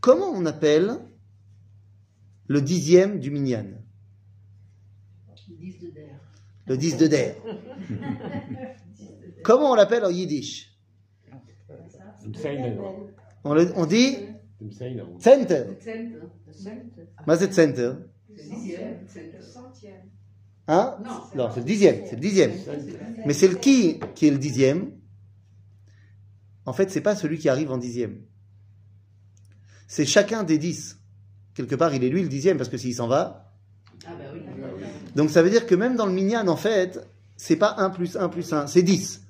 [0.00, 0.98] Comment on appelle
[2.46, 3.64] le dixième du minyan?
[5.48, 6.14] Dix de der.
[6.66, 7.34] Le 10 de Der.
[9.42, 10.78] Comment on l'appelle en yiddish?
[13.44, 14.16] On, le- on dit
[15.18, 15.64] Center.
[17.26, 17.92] Mais c'est Center.
[18.28, 18.36] Le
[19.42, 20.02] centième.
[20.68, 20.96] Hein?
[21.02, 22.02] Non, Non, c'est le dixième.
[22.04, 22.52] C'est le dixième.
[23.26, 24.92] Mais c'est le qui qui est le dixième.
[26.66, 28.20] En fait, c'est pas celui qui arrive en dixième.
[29.86, 30.98] C'est chacun des dix.
[31.54, 33.54] Quelque part, il est lui le dixième parce que s'il s'en va.
[34.06, 34.40] Ah bah oui.
[35.16, 37.00] Donc ça veut dire que même dans le minyan, en fait,
[37.36, 39.22] c'est pas 1 plus 1 plus 1, c'est 10.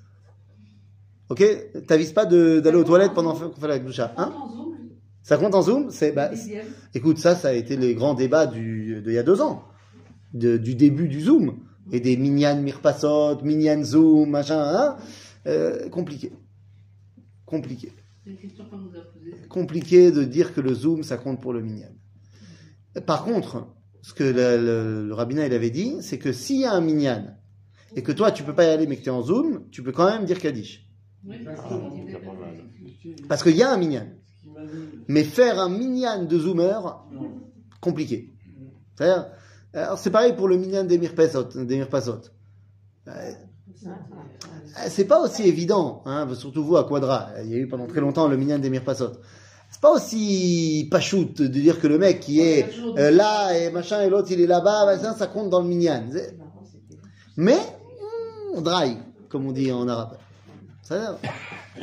[1.31, 1.45] Ok?
[1.87, 4.13] T'avises pas d'aller aux toilettes pendant qu'on fait la gloucha.
[4.17, 4.33] Hein?
[4.37, 4.77] En zoom,
[5.23, 5.91] ça compte en zoom?
[5.91, 6.67] C'est, bah, dixième.
[6.95, 9.63] Écoute, ça, ça a été les grands débats du, de il y a deux ans,
[10.35, 11.59] de- du début du Zoom,
[11.93, 14.97] et des Minyan Mirpasot, Minyan Zoom, machin, hein,
[15.47, 16.33] euh, compliqué.
[17.47, 17.93] Compliqué.
[19.49, 21.89] Compliqué de dire que le Zoom, ça compte pour le Minyan.
[23.07, 23.67] Par contre,
[24.03, 24.57] ce que le,
[25.03, 27.35] le- le rabbinat, il avait dit, c'est que s'il y a un Minyan,
[27.97, 29.83] et que toi, tu peux pas y aller, mais que tu es en Zoom, tu
[29.83, 30.87] peux quand même dire Kaddish.
[33.29, 34.07] Parce qu'il y a un Minyan.
[35.09, 37.07] Mais faire un minyan de zoomer,
[37.81, 38.35] compliqué.
[38.95, 39.31] C'est-à-dire,
[39.75, 41.65] alors c'est pareil pour le minyan des mirpasot.
[41.65, 42.21] Des mirpasot.
[43.09, 43.33] Euh,
[44.89, 47.31] C'est pas aussi évident, hein, surtout vous à Quadra.
[47.45, 49.13] Il y a eu pendant très longtemps le minyan des mirpasot.
[49.71, 54.01] C'est pas aussi pachout de dire que le mec qui est euh, là et machin
[54.01, 56.05] et l'autre il est là-bas, bah, ça, ça compte dans le minyan.
[57.37, 58.97] Mais hmm, on dry,
[59.29, 60.17] comme on dit en arabe.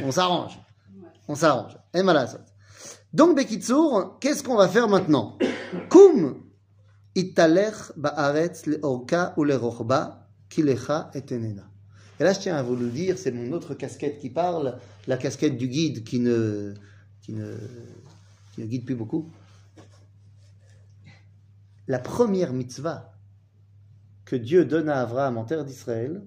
[0.03, 0.59] On s'arrange.
[1.27, 1.77] On s'arrange.
[1.93, 2.39] Et malasot.
[3.13, 5.37] Donc, Bekitsour, qu'est-ce qu'on va faire maintenant?
[5.89, 6.44] Kum
[7.15, 9.45] italech ba'aretz le'orka ou
[10.49, 11.11] kilecha
[12.19, 15.17] et là, je tiens à vous le dire, c'est mon autre casquette qui parle, la
[15.17, 16.73] casquette du guide qui ne,
[18.57, 19.29] guide plus beaucoup.
[21.87, 23.13] La première mitzvah
[24.23, 26.25] que Dieu donne à Abraham en terre d'Israël,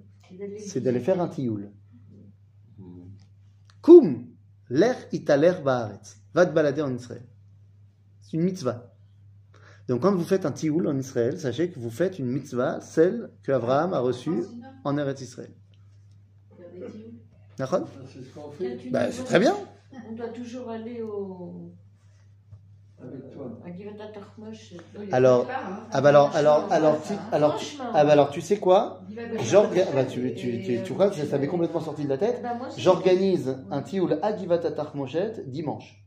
[0.58, 1.70] c'est d'aller faire un tioul.
[3.80, 4.28] Kum,
[4.68, 6.18] l'air italer baaretz.
[6.34, 7.26] Va te balader en Israël.
[8.20, 8.87] C'est une mitzvah.
[9.88, 13.30] Donc quand vous faites un tioul en Israël, sachez que vous faites une mitzvah, celle
[13.42, 14.44] que Abraham a reçue
[14.84, 15.52] en Eretz Israël.
[17.58, 17.88] D'accord?
[17.90, 19.56] Ah, C'est ce qu'on fait bah, C'est très bien.
[20.06, 21.72] On doit toujours aller au.
[23.02, 23.60] avec toi.
[25.10, 25.76] Alors, hein.
[25.92, 27.90] ah bah alors, alors, alors, tu, alors, tu- Franchement.
[27.94, 29.02] ah bah alors, tu sais quoi?
[29.38, 32.42] J'orga- bah, tu, tu, tu, tu crois que ça, m'est complètement sorti de la tête?
[32.42, 34.60] Bah, J'organise un tioul à Givat
[34.94, 36.04] Moshet dimanche.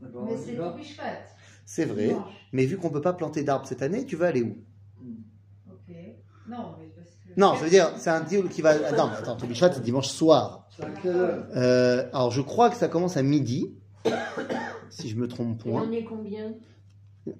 [0.00, 0.76] D'accord, Mais on y c'est Bishvat.
[1.66, 2.14] C'est vrai,
[2.52, 4.56] mais vu qu'on peut pas planter d'arbres cette année, tu vas aller où?
[5.70, 5.94] Ok.
[6.48, 7.40] Non, mais parce que.
[7.40, 8.70] Non, ça veut dire, c'est un deal qui va.
[8.70, 10.68] Attends, mais attends, Tobishat, c'est dimanche soir.
[11.06, 13.74] Euh, alors, je crois que ça commence à midi,
[14.90, 15.86] si je me trompe Et point.
[15.88, 16.54] on est combien?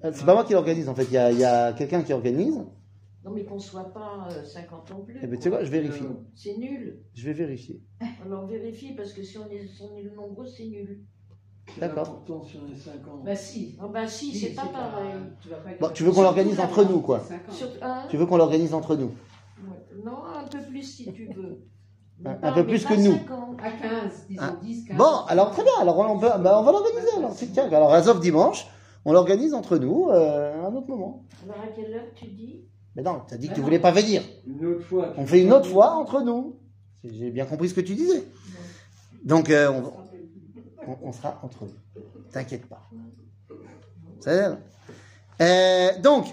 [0.03, 1.03] Euh, C'est pas moi qui l'organise, en fait.
[1.05, 2.55] Il y a, il y a quelqu'un qui organise.
[3.23, 5.17] Non, mais qu'on soit pas euh, 50 non plus.
[5.21, 6.03] Eh ben, tu sais quoi, je vérifie.
[6.35, 6.99] C'est nul.
[7.13, 7.81] Je vais vérifier.
[8.23, 11.01] Alors vérifie, parce que si on est, si on est nombreux, c'est nul.
[11.79, 12.03] D'accord.
[12.07, 13.23] important si on est 50.
[13.25, 13.75] Bah si.
[13.81, 15.11] Ah bah si, c'est pas pareil.
[15.41, 17.21] Tu vas pas Bon, tu veux qu'on l'organise entre nous, quoi.
[17.49, 19.11] Sur- hein Tu veux qu'on l'organise entre nous
[20.03, 21.63] Non, un peu plus si tu veux.
[22.23, 23.13] Un- peu plus que nous.
[23.17, 23.57] 50.
[23.61, 24.55] À 15, disons Ah.
[24.61, 24.97] 10, 15.
[24.97, 25.73] Bon, alors très bien.
[25.81, 27.07] Alors, on, peut, bah, on va l'organiser.
[27.17, 27.65] Alors, c'est tiens.
[27.67, 28.67] Alors, Azov dimanche,
[29.03, 31.25] on l'organise entre nous euh, à un autre moment.
[31.43, 32.61] Alors à quelle heure tu dis?
[32.95, 33.65] Mais non, tu as dit que Bah tu non.
[33.65, 34.21] voulais pas venir.
[34.47, 35.13] Une autre fois.
[35.17, 36.55] On fait une autre fois entre nous.
[37.03, 38.23] J'ai bien compris ce que tu disais.
[39.25, 39.91] Donc, euh, on,
[40.87, 42.01] on- on sera entre nous.
[42.31, 42.89] T'inquiète pas.
[44.19, 44.57] C'est-à-dire,
[45.41, 46.25] euh, donc.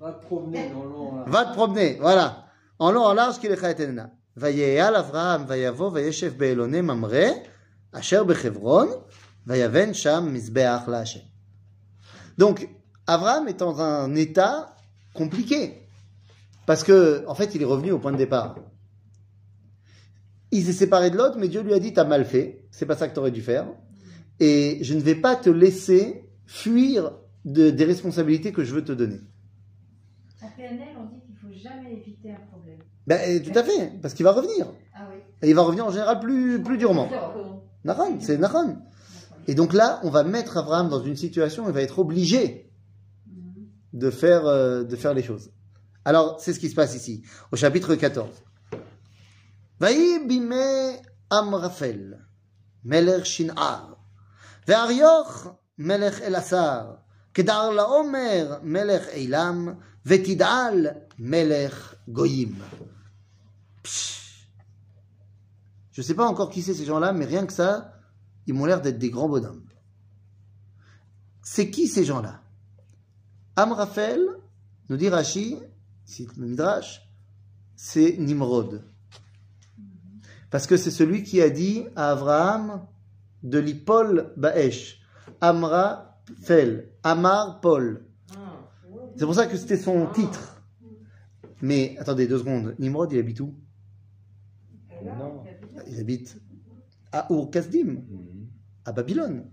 [0.00, 1.24] Va te promener dans l'an là.
[1.26, 2.46] Va te promener, voilà.
[2.78, 3.98] En long, en large, qu'il est.
[4.34, 7.42] Vayeyal Avraham, vayavo, vayeshev be'elone mamre,
[7.92, 8.88] asher bechevron,
[9.46, 11.22] vayaven sham mizbeach la Hashem.
[12.38, 12.68] Donc,
[13.06, 14.74] Abraham est dans un état
[15.14, 15.86] compliqué.
[16.64, 18.56] Parce que, en fait, il est revenu au point de départ.
[20.52, 22.96] Il s'est séparé de l'autre, mais Dieu lui a dit, t'as mal fait, c'est pas
[22.96, 23.66] ça que t'aurais dû faire.
[24.38, 27.12] Et je ne vais pas te laisser fuir
[27.44, 29.20] de- des responsabilités que je veux te donner.
[30.42, 32.78] En PNL, on dit qu'il faut jamais éviter un problème.
[33.06, 34.66] Ben, tout à fait, parce qu'il va revenir.
[34.94, 35.18] Ah oui.
[35.42, 37.08] Et il va revenir en général plus, plus durement.
[37.84, 38.76] Nahon, c'est Nahon.
[39.48, 42.70] Et donc là, on va mettre Abraham dans une situation où il va être obligé
[43.92, 45.50] de faire, euh, de faire les choses.
[46.04, 48.28] Alors, c'est ce qui se passe ici, au chapitre 14.
[62.08, 62.54] Goyim.
[65.90, 68.00] Je ne sais pas encore qui c'est ces gens-là, mais rien que ça,
[68.46, 69.66] ils m'ont l'air d'être des grands bonhommes.
[71.42, 72.40] C'est qui ces gens-là?
[73.56, 74.24] Amrafel,
[74.88, 75.58] nous dit Rashi,
[76.04, 76.28] c'est
[78.18, 78.91] Nimrod.
[80.52, 82.86] Parce que c'est celui qui a dit à Abraham
[83.42, 85.00] de l'Ipol Baesh.
[85.40, 88.04] Amrafel, Amar Paul.
[89.16, 90.62] C'est pour ça que c'était son titre.
[91.62, 93.54] Mais attendez deux secondes, Nimrod il habite où?
[95.02, 95.42] Non.
[95.88, 96.38] Il habite
[97.12, 98.46] à Ur-Kasdim, Mhm.
[98.84, 99.44] à Babylone.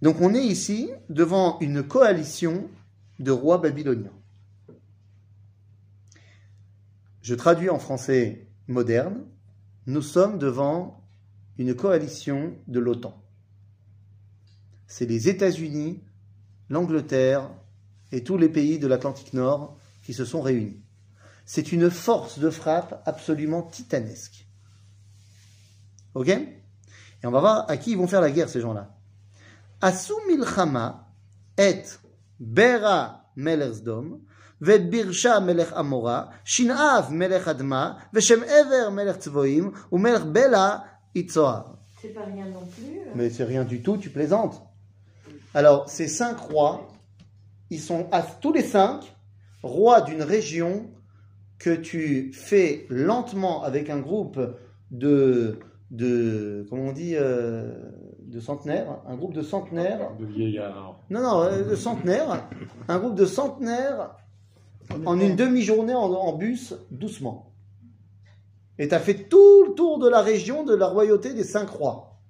[0.00, 2.70] Donc on est ici devant une coalition
[3.18, 4.12] de rois babyloniens.
[7.20, 9.24] Je traduis en français moderne.
[9.86, 11.04] Nous sommes devant
[11.58, 13.22] une coalition de l'OTAN.
[14.86, 16.02] C'est les États-Unis,
[16.68, 17.50] l'Angleterre
[18.12, 20.80] et tous les pays de l'Atlantique Nord qui se sont réunis.
[21.44, 24.46] C'est une force de frappe absolument titanesque.
[26.14, 26.28] Ok?
[26.28, 28.96] Et on va voir à qui ils vont faire la guerre, ces gens-là.
[29.80, 31.12] Asu milchama
[31.58, 31.82] et
[32.40, 33.30] bera
[34.61, 40.77] ואת בירשה מלך עמורה, שנעב מלך אדמה, ושם עבר מלך צבועים, ומלך בלה
[41.15, 41.61] יצוהר.
[42.01, 42.99] C'est pas rien non plus.
[42.99, 43.11] hein.
[43.15, 44.55] Mais c'est rien du tout, tu plaisantes.
[45.53, 46.87] Alors, ces cinq rois,
[47.69, 48.99] ils sont à- tous les cinq
[49.63, 50.71] rois d'une région
[51.59, 54.39] que tu fais lentement avec un groupe
[54.89, 55.59] de,
[55.91, 57.71] de comment on dit, euh,
[58.33, 60.99] de centenaires, un groupe de centenaires, De vieillard.
[61.11, 62.47] non, non, euh, de centenaires,
[62.87, 64.15] un groupe de centenaires
[65.04, 67.52] en une demi-journée en, en bus, doucement.
[68.78, 71.70] Et tu as fait tout le tour de la région de la royauté des cinq
[71.70, 72.20] rois.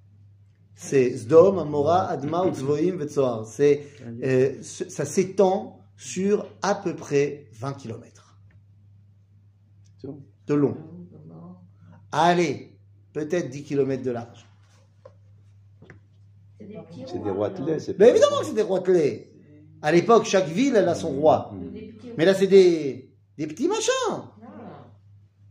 [0.74, 3.46] C'est Sdom, Amora, Adma, Utzvoim, Vetzoar.
[3.46, 3.86] C'est,
[4.22, 8.36] euh, ça s'étend sur à peu près 20 km
[10.46, 10.76] de long.
[12.12, 12.78] Allez,
[13.12, 14.46] peut-être 10 km de large.
[17.06, 19.30] C'est des roitelets, c'est Mais évidemment que c'est des roitelets.
[19.86, 21.54] À l'époque, chaque ville, elle a son roi.
[22.18, 24.34] Mais là, c'est des, des petits machins rois.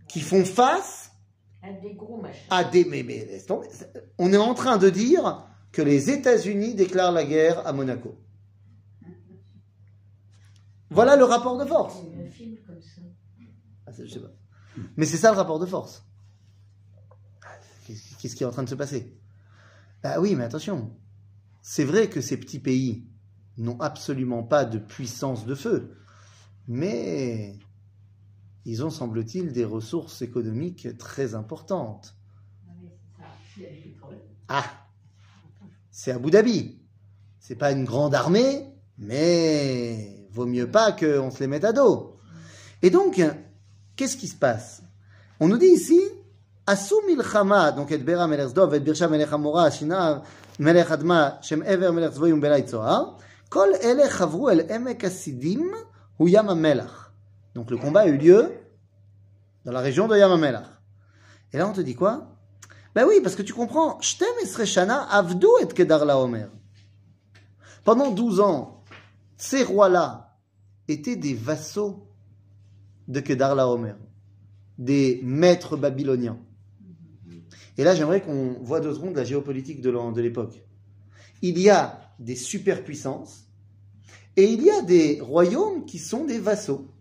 [0.09, 1.09] qui font face
[1.63, 2.43] Ah, des gros machins.
[2.49, 2.83] à des.
[2.83, 3.69] Mais, mais laisse tomber.
[4.17, 8.17] on est en train de dire que les États-Unis déclarent la guerre à Monaco.
[10.89, 11.95] Voilà le rapport de force.
[12.21, 13.01] Un film comme ça.
[13.87, 14.31] Ah, je sais pas.
[14.97, 16.03] Mais c'est ça le rapport de force.
[17.87, 19.17] Qu'est-ce qu'est-ce qui est en train de se passer?
[20.03, 20.91] Bah oui, mais attention.
[21.61, 23.07] C'est vrai que ces petits pays
[23.57, 25.95] n'ont absolument pas de puissance de feu,
[26.67, 27.55] mais
[28.65, 32.15] ils ont, semble-t-il, des ressources économiques très importantes.
[34.47, 34.65] Ah,
[35.91, 36.79] c'est Abu Dhabi.
[37.39, 42.17] C'est pas une grande armée, mais vaut mieux pas qu'on se les mette à dos.
[42.81, 43.21] Et donc,
[43.95, 44.81] qu'est-ce qui se passe?
[45.39, 46.01] On nous dit ici,
[46.67, 47.91] donc
[51.43, 51.91] Shem Ever
[57.53, 58.51] Donc le combat a eu lieu
[59.63, 60.67] dans la région de Yam HaMelach.
[61.53, 62.35] Et là on te dit quoi?
[62.95, 63.99] Ben oui, parce que tu comprends,
[65.09, 66.47] avdu et Kedar Laomer.
[67.83, 68.83] Pendant 12 ans,
[69.37, 70.37] ces rois-là
[70.87, 72.07] étaient des vassaux
[73.07, 73.95] de Kedar Laomer,
[74.77, 76.39] des maîtres babyloniens.
[77.77, 80.63] Et là, j'aimerais qu'on voit deux secondes la géopolitique de l'époque.
[81.41, 83.45] Il y a des superpuissances
[84.37, 86.91] et il y a des royaumes qui sont des vassaux,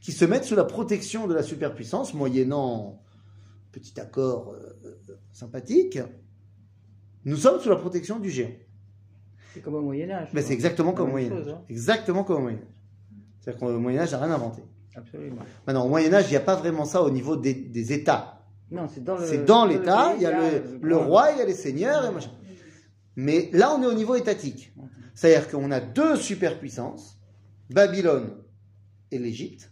[0.00, 3.02] qui se mettent sous la protection de la superpuissance, moyennant
[3.72, 4.94] petit accord euh,
[5.32, 5.98] sympathique.
[7.24, 8.50] Nous sommes sous la protection du géant.
[9.54, 10.28] C'est comme au Moyen-Âge.
[10.32, 11.44] Mais c'est exactement comme au Moyen-Âge.
[11.44, 11.62] chose, hein.
[11.68, 12.66] Exactement comme au Moyen-Âge.
[13.40, 14.62] C'est-à-dire qu'au Moyen-Âge, il n'y a rien inventé.
[14.94, 15.42] Absolument.
[15.66, 18.40] Maintenant, au Moyen-Âge, il n'y a pas vraiment ça au niveau des, des États.
[18.70, 19.04] Non, c'est
[19.44, 22.30] dans l'État, il y a le, le roi, il y a les seigneurs et machin.
[23.16, 24.72] Mais là, on est au niveau étatique.
[25.14, 27.18] C'est-à-dire qu'on a deux superpuissances,
[27.70, 28.36] Babylone
[29.10, 29.70] et l'Égypte.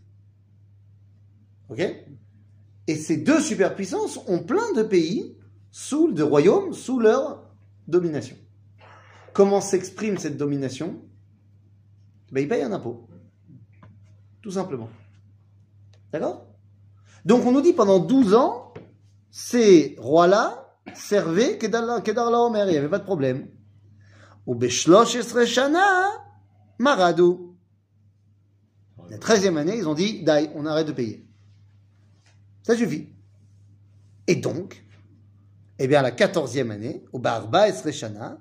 [1.71, 1.81] OK?
[2.87, 5.37] Et ces deux superpuissances ont plein de pays,
[5.71, 7.49] sous, de royaumes, sous leur
[7.87, 8.37] domination.
[9.33, 11.01] Comment s'exprime cette domination?
[12.33, 13.09] Ben, Ils payent un impôt.
[14.43, 14.91] Tout simplement.
[16.13, 16.47] D'accord?
[17.25, 18.75] Donc on nous dit pendant 12 ans,
[19.31, 20.60] ces rois-là
[20.94, 23.48] servaient Kedar la- Kedar Laomer, il n'y avait pas de problème.
[24.46, 26.04] Ou Beshlosh Esre Shana,
[26.80, 27.56] Maradou.
[29.10, 31.28] La 13e année, ils ont dit, Dai, on arrête de payer.
[32.64, 33.10] Ça suffit.
[34.28, 34.84] Et donc,
[35.78, 38.38] eh bien, la 14e année, au Barba Esre Shana,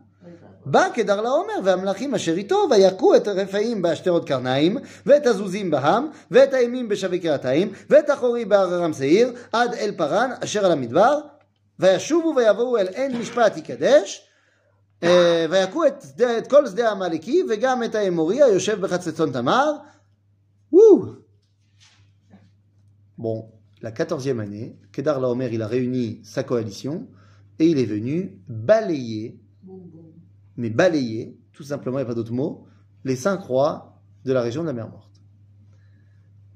[0.67, 6.55] בא כדר לעומר, והמלכים אשר איתו, ויכו את הרפאים באשתרות קרניים, ואת הזוזים בהם, ואת
[6.55, 11.21] האימים בשבי קרתיים, ואת החורי בהר רם שעיר, עד אל פרן, אשר על המדבר,
[11.79, 14.29] וישובו ויבואו אל עין משפט יקדש,
[15.03, 19.73] אה, ויכו את, שדה- את כל שדה העמלקי, וגם את האמורי היושב בחצצון תמר.
[20.73, 21.07] וואו!
[23.19, 23.49] Bon,
[23.81, 27.07] la 14e année, Kedar Laomer, il a réuni sa coalition,
[27.61, 30.07] et il est venu balayer Boum, boum.
[30.57, 32.67] mais balayer, tout simplement, il n'y a pas d'autre mot,
[33.05, 35.08] les cinq rois de la région de la mer Morte.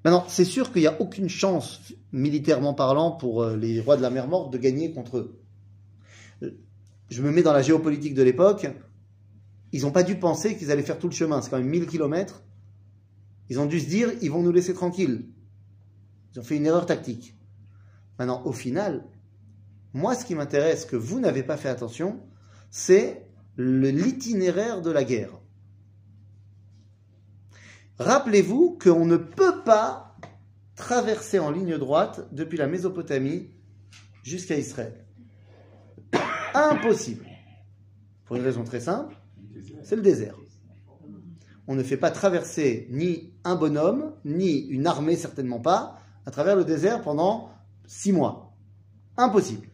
[0.04, 1.80] Maintenant, c'est sûr qu'il n'y a aucune chance,
[2.12, 5.42] militairement parlant, pour euh, les rois de la mer Morte de gagner contre eux.
[6.44, 6.52] Euh,
[7.10, 8.68] Je me mets dans la géopolitique de l'époque,
[9.72, 11.88] ils n'ont pas dû penser qu'ils allaient faire tout le chemin, c'est quand même 1000
[11.88, 12.44] kilomètres.
[13.50, 15.26] Ils ont dû se dire, ils vont nous laisser tranquilles.
[16.34, 17.36] Ils ont fait une erreur tactique.
[18.20, 19.06] Maintenant, au final,
[19.94, 22.20] moi, ce qui m'intéresse, que vous n'avez pas fait attention,
[22.70, 23.26] c'est
[23.58, 25.40] l'itinéraire de la guerre.
[28.00, 30.16] Rappelez-vous qu'on ne peut pas
[30.76, 33.50] traverser en ligne droite depuis la Mésopotamie
[34.24, 35.06] jusqu'à Israël.
[36.54, 37.26] Impossible.
[38.26, 39.16] Pour une raison très simple,
[39.84, 40.36] c'est le désert.
[41.68, 46.56] On ne fait pas traverser ni un bonhomme, ni une armée, certainement pas, à travers
[46.56, 47.52] le désert pendant
[47.86, 48.54] six mois.
[49.18, 49.68] Impossible.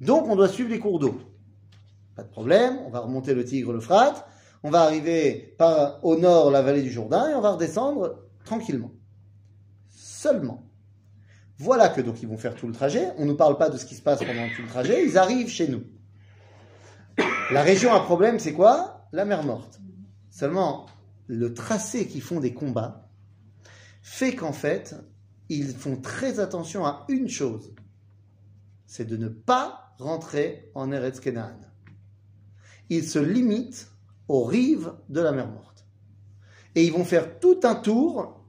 [0.00, 1.18] Donc on doit suivre les cours d'eau.
[2.16, 4.26] Pas de problème, on va remonter le Tigre, l'Euphrate,
[4.62, 5.56] on va arriver
[6.02, 8.92] au nord la vallée du Jourdain et on va redescendre tranquillement.
[9.88, 10.66] Seulement.
[11.58, 13.08] Voilà que donc ils vont faire tout le trajet.
[13.18, 15.04] On ne nous parle pas de ce qui se passe pendant tout le trajet.
[15.04, 15.84] Ils arrivent chez nous.
[17.50, 19.08] La région à problème, c'est quoi?
[19.12, 19.80] La mer Morte.
[20.30, 20.86] Seulement,
[21.26, 23.08] le tracé qu'ils font des combats
[24.02, 24.94] fait qu'en fait,
[25.48, 27.72] ils font très attention à une chose
[28.90, 31.56] c'est de ne pas rentrer en Eretz Kenaan.
[32.88, 33.88] Ils se limitent
[34.30, 35.84] aux rives de la mer Morte.
[36.76, 38.40] Et ils vont faire tout un tour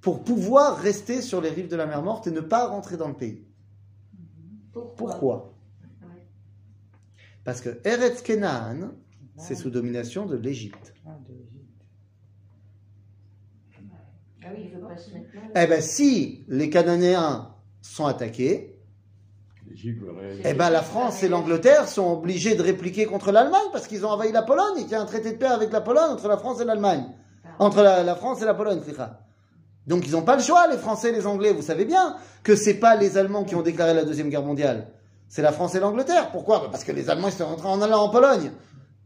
[0.00, 3.08] pour pouvoir rester sur les rives de la mer Morte et ne pas rentrer dans
[3.08, 3.44] le pays.
[4.72, 5.54] Pourquoi?
[7.44, 8.94] Parce que Eretz Kenaan,
[9.36, 10.94] c'est sous domination de l'Égypte.
[11.04, 11.84] Ah, de l'Égypte.
[14.42, 15.62] Ah oui, il veut pas se mettre là.
[15.62, 18.71] Eh bien, si les Cananéens sont attaqués,
[20.44, 24.10] Eh ben, la France et l'Angleterre sont obligés de répliquer contre l'Allemagne parce qu'ils ont
[24.10, 26.28] envahi la Pologne et qu'il y a un traité de paix avec la Pologne entre
[26.28, 27.04] la France et l'Allemagne.
[27.58, 29.20] Entre la, la France et la Pologne, c'est ça.
[29.86, 31.52] Donc ils n'ont pas le choix, les Français et les Anglais.
[31.52, 34.88] Vous savez bien que c'est pas les Allemands qui ont déclaré la Deuxième Guerre mondiale.
[35.28, 36.30] C'est la France et l'Angleterre.
[36.30, 36.60] Pourquoi?
[36.60, 38.52] Bah, Parce que les Allemands ils sont rentrés en allant en Pologne.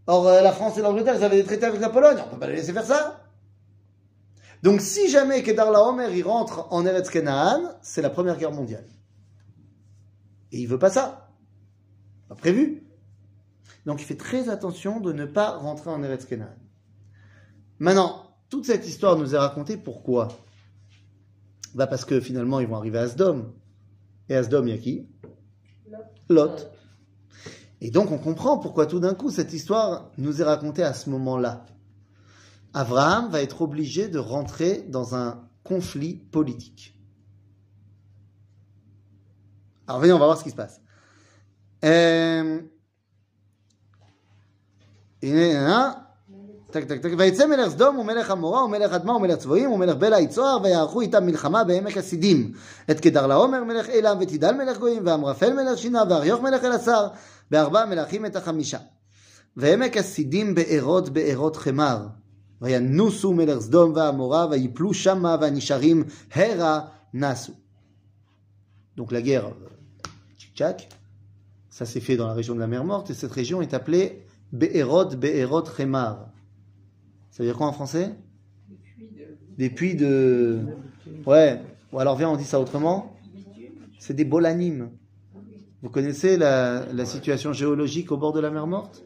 [0.06, 2.18] Or, euh, la France et l'Angleterre, ils avaient des traités avec la Pologne.
[2.26, 3.20] On peut pas les laisser faire ça.
[4.62, 8.84] Donc si jamais Kedar Laomer il rentre en Eretz Kenaan, c'est la Première Guerre mondiale.
[10.52, 11.30] Et il veut pas ça.
[12.28, 12.86] Pas prévu.
[13.84, 16.56] Donc il fait très attention de ne pas rentrer en Eretz Kenaan.
[17.78, 20.28] Maintenant, toute cette histoire nous est racontée pourquoi?
[21.74, 23.52] Bah Parce que finalement, ils vont arriver à Asdom.
[24.28, 25.08] Et Asdom, il y a qui?
[26.28, 26.70] Lot.
[27.80, 31.10] Et donc on comprend pourquoi tout d'un coup cette histoire nous est racontée à ce
[31.10, 31.66] moment-là.
[32.72, 36.95] Abraham va être obligé de rentrer dans un conflit politique.
[39.87, 40.79] Alors venez, on va voir ce qui se passe.
[41.83, 42.61] Euh...
[45.23, 45.93] הנה, הנה,
[46.71, 50.57] טק טק טק, ויצא מלך סדום ומלך עמורה ומלך אדמה ומלך צבועים ומלך בלע יצוהר
[50.63, 52.51] ויערכו איתם מלחמה בעמק הסידים.
[52.91, 57.07] את קדר לעומר מלך אילם ותידל מלך גויים ואמרפל מלך שינה ואריוך מלך אלעשר
[57.51, 58.77] בארבע מלכים את החמישה.
[59.57, 62.07] ועמק הסידים בארות בארות חמר.
[62.61, 66.03] וינוסו מלך סדום ועמורה ויפלו שמה והנשארים
[66.35, 66.81] הרה
[67.13, 67.53] נסו.
[68.97, 69.51] Donc la guerre,
[71.68, 74.24] ça s'est fait dans la région de la mer Morte et cette région est appelée
[74.52, 76.28] Be'erot, Be'erot, Remar.
[77.30, 78.14] Ça veut dire quoi en français?
[79.58, 80.60] Des puits de.
[81.26, 81.60] Ouais.
[81.92, 83.16] Ou alors viens, on dit ça autrement.
[83.98, 84.90] C'est des bolanimes.
[85.82, 89.04] Vous connaissez la, la situation géologique au bord de la mer Morte?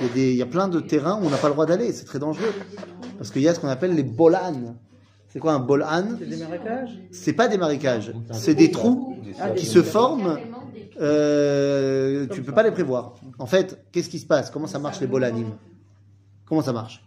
[0.00, 1.54] Il y, a des, il y a plein de terrains où on n'a pas le
[1.54, 1.92] droit d'aller.
[1.92, 2.52] C'est très dangereux.
[3.16, 4.76] Parce qu'il y a ce qu'on appelle les bolanes.
[5.28, 6.16] C'est quoi un bolan?
[6.18, 6.98] C'est des marécages?
[7.10, 8.12] C'est pas des marécages.
[8.32, 9.16] C'est des trous
[9.56, 10.38] qui se forment.
[11.00, 13.14] Euh, tu Comme peux pas les prévoir.
[13.38, 14.50] En fait, qu'est-ce qui se passe?
[14.50, 15.52] Comment ça marche les bolanimes
[16.46, 17.04] Comment ça marche?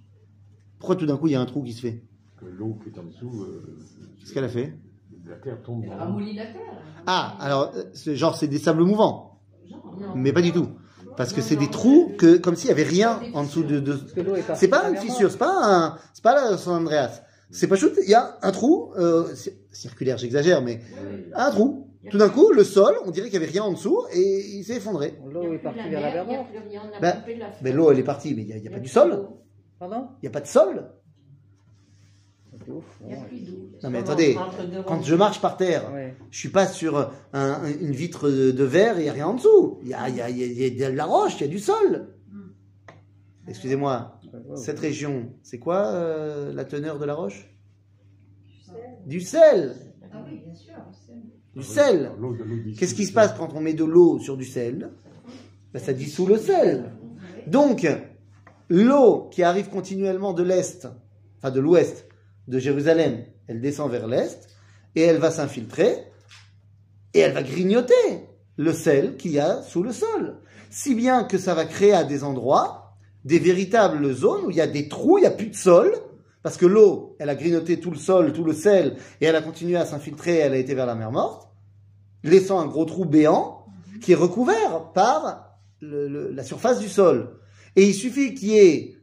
[0.79, 2.01] Pourquoi tout d'un coup il y a un trou qui se fait?
[2.39, 3.77] Que l'eau qui est en dessous, euh,
[4.19, 4.73] Qu'est-ce qu'elle a fait?
[5.27, 5.83] la terre tombe.
[5.85, 6.61] Elle ramollit la terre.
[7.05, 10.07] Ah, alors, euh, c'est genre c'est des sables mouvants, Genre, Non.
[10.15, 10.69] mais pas du tout.
[11.17, 13.79] Parce que c'est des trous que, comme s'il y avait rien en dessous de.
[13.79, 13.99] de-.
[14.55, 17.21] C'est pas une fissure, c'est pas un, c'est pas la San Andreas.
[17.51, 20.79] C'est pas chute, il y a un trou, euh, ci- circulaire, j'exagère, mais
[21.35, 21.88] un trou.
[22.09, 24.19] Tout d'un coup, le sol, on dirait qu'il y avait rien en dessous et
[24.57, 25.15] il s'est effondré.
[25.29, 26.45] L'eau est partie vers la mer,
[27.01, 27.23] Ben,
[27.61, 29.27] Mais l'eau, elle est partie, mais il n'y a, y a pas du sol.
[29.79, 30.91] Pardon Il n'y a pas de sol.
[32.67, 32.83] Ouf.
[33.01, 33.69] Il n'y a plus d'eau.
[33.83, 34.37] Non, mais attendez,
[34.85, 36.15] Quand je marche par terre, Ouais.
[36.29, 39.27] je suis pas sur un- une vitre de, de verre et il n'y a rien
[39.27, 39.79] en dessous.
[39.81, 42.13] Il y a, y, y de la roche, il y a du sol.
[43.47, 44.57] Excusez-moi, Ouais, ouais.
[44.57, 47.49] cette région, c'est quoi euh, la teneur de la roche
[49.07, 49.75] Du sel.
[50.13, 50.75] Ah oui, bien sûr.
[50.91, 51.13] c'est-
[51.55, 52.11] Du sel.
[52.19, 54.91] L'eau d'ici, Qu'est-ce qui se passe quand on met de l'eau sur du sel?
[55.73, 56.91] Ben, Ça dissout le sel.
[57.47, 57.87] Donc,
[58.69, 60.87] l'eau qui arrive continuellement de l'est,
[61.37, 62.07] enfin de l'ouest
[62.47, 64.47] de Jérusalem, elle descend vers l'est
[64.95, 66.05] et elle va s'infiltrer
[67.13, 67.93] et elle va grignoter
[68.57, 70.37] le sel qu'il y a sous le sol.
[70.69, 72.95] Si bien que ça va créer à des endroits
[73.25, 75.91] des véritables zones où il y a des trous, il n'y a plus de sol,
[76.41, 79.41] parce que l'eau, elle a grignoté tout le sol, tout le sel, et elle a
[79.41, 81.49] continué à s'infiltrer, elle a été vers la mer morte,
[82.23, 83.65] laissant un gros trou béant
[84.01, 87.39] qui est recouvert par la surface du sol.
[87.75, 88.97] Et il suffit qu'il y ait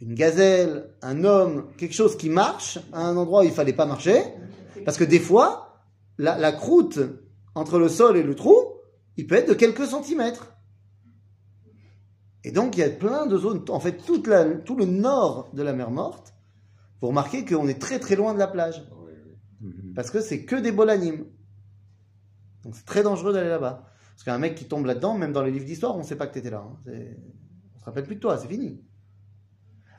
[0.00, 3.86] une gazelle, un homme, quelque chose qui marche à un endroit où il fallait pas
[3.86, 4.22] marcher,
[4.84, 5.82] parce que des fois,
[6.18, 7.00] la, croûte
[7.54, 8.54] entre le sol et le trou,
[9.16, 10.52] il peut être de quelques centimètres.
[12.44, 14.22] Et donc, il y a plein de zones, en fait, tout
[14.76, 16.33] le nord de la mer Morte,
[17.04, 19.12] vous remarquez qu'on est très très loin de la plage, ouais.
[19.94, 21.26] parce que c'est que des bolanimes.
[22.62, 23.90] Donc c'est très dangereux d'aller là-bas.
[24.14, 26.26] Parce qu'un mec qui tombe là-dedans, même dans les livres d'histoire, on ne sait pas
[26.26, 26.64] que tu étais là.
[26.66, 26.78] hein.
[26.86, 27.18] C'est-
[27.74, 28.80] On se rappelle plus de toi, c'est fini.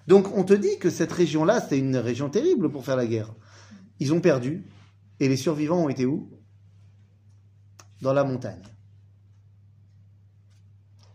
[0.08, 3.36] Donc on te dit que cette région-là, c'était une région terrible pour faire la guerre.
[3.99, 4.66] Ils ont perdu,
[5.20, 6.32] et les survivants ont été où?
[8.01, 8.64] Dans la montagne.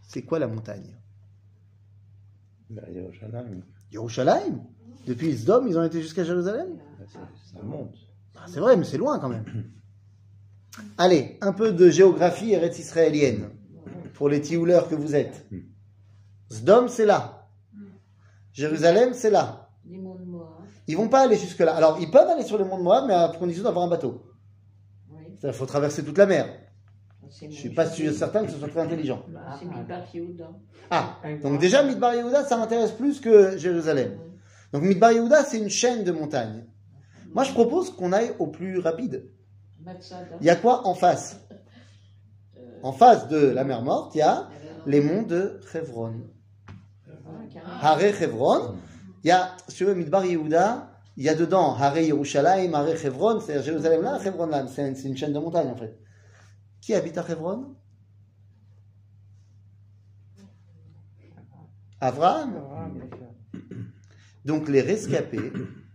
[0.06, 0.96] C'est quoi la montagne?
[2.70, 3.62] Yerushalayim.
[3.90, 4.60] Yerushalayim
[5.06, 6.78] Depuis Sdom, ils ont été jusqu'à Jérusalem?
[7.12, 7.94] Ça- monte.
[8.36, 9.44] Ah, C'est vrai, mais c'est loin quand même.
[10.98, 13.50] Allez, un peu de géographie eretz israélienne
[14.14, 15.46] pour les tiouleurs que vous êtes.
[16.50, 17.48] Sdom, c'est là.
[18.52, 19.68] Jérusalem, c'est là.
[19.86, 20.58] Les mots de moi.
[20.86, 21.74] Ils vont pas aller jusque-là.
[21.74, 24.24] Alors, ils peuvent aller sur le mont de Moab, mais à condition d'avoir un bateau.
[25.12, 25.22] Oui.
[25.42, 26.48] Il faut traverser toute la mer.
[27.28, 29.22] C'est Je mon- suis pas sûr, certain que ce soit très intelligent.
[29.28, 30.50] Bah, C'est Midbar Yehuda.
[30.90, 34.18] Ah, donc déjà, Midbar Yehuda, ça m'intéresse plus que Jérusalem.
[34.72, 36.66] Donc Midbar Yehuda, c'est une chaîne de montagnes.
[37.32, 39.30] Moi, je propose qu'on aille au plus rapide.
[40.40, 41.40] Il y a quoi en face?
[42.82, 44.48] En face de la mer Morte, il y a
[44.86, 46.22] les monts de Hebron.
[47.82, 48.76] Hare Hebron.
[49.22, 53.40] Il y a, sur le Midbar Yehuda, il y a dedans Hare Yerushalayim, Hare Hebron,
[53.40, 54.66] c'est Jérusalem là, Hebron là.
[54.68, 55.98] C'est une, chaîne de montagnes en fait.
[56.80, 57.76] Qui habite à Hebron
[62.00, 62.79] Abraham.
[64.44, 65.52] Donc les rescapés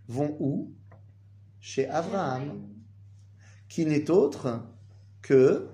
[0.08, 0.74] vont où?
[1.60, 2.70] Chez Abraham,
[3.68, 4.64] qui n'est autre
[5.22, 5.68] que...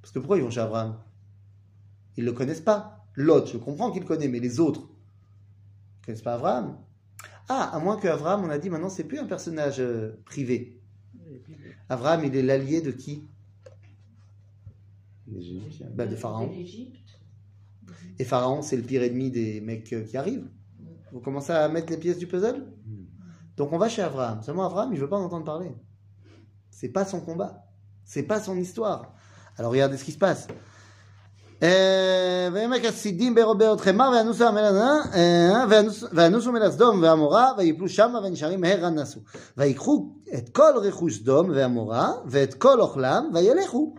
[0.00, 0.98] Parce que pourquoi ils vont chez Abraham?
[2.16, 3.06] Ils ne le connaissent pas.
[3.14, 6.78] L'autre, je comprends qu'il le connaît, mais les autres, ils ne connaissent pas Abraham.
[7.48, 10.80] Ah, à moins que Abraham, on a dit maintenant, c'est plus un personnage euh, privé.
[11.88, 13.28] Abraham, il est l'allié de qui?
[15.94, 16.50] Bah, De Pharaon.
[18.18, 20.48] Et Pharaon, c'est le pire ennemi des mecs euh, qui arrivent.
[21.13, 22.65] Vous commencez à mettre les pièces du puzzle
[23.57, 24.41] Donc on va chez Abraham.
[24.41, 25.75] Seulement Abraham, il veut pas en entendre parler.
[26.71, 27.63] C'est pas son combat.
[28.05, 29.13] C'est pas son histoire.
[29.57, 30.47] Alors regardez ce qui se passe.
[31.63, 38.19] אה, ועמק הסידים בבארות חמר ואנוסו המלנה, אה, ואנוס- ואנוסו מל הסדום ועמורה ויפלו שמה
[38.19, 39.19] ונשארים מהר אנסו.
[39.57, 43.95] ויקחו את כל רכוש סדום ועמורה ואת כל אוכלם וילכו.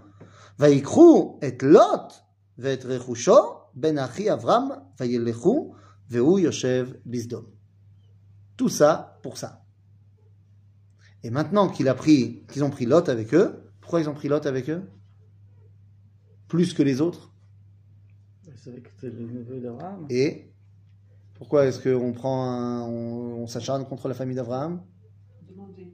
[0.59, 2.13] ויקחו את לוט
[2.59, 3.39] ואת רכושו
[3.75, 4.65] בן אחי אברהם
[5.01, 5.73] וילכו
[6.10, 7.46] Veu Yoshev Bisdom.
[8.58, 9.64] Tout ça pour ça.
[11.24, 11.90] Et maintenant qu'ils
[12.64, 14.84] ont pris Lot avec eux, pourquoi ils ont pris Lot avec eux?
[16.48, 17.34] Plus que les autres?
[20.10, 20.52] Et
[21.34, 24.84] pourquoi est-ce qu'on prend un, on, s'acharne contre la famille d'Abraham?
[25.48, 25.92] Demander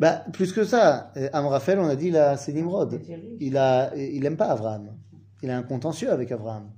[0.00, 3.02] bah, plus que ça, euh, Amraphel, on a dit, là, c'est Nimrod.
[3.38, 4.96] Il a, il aime pas Abraham.
[5.42, 6.72] Il a un contentieux avec Abraham.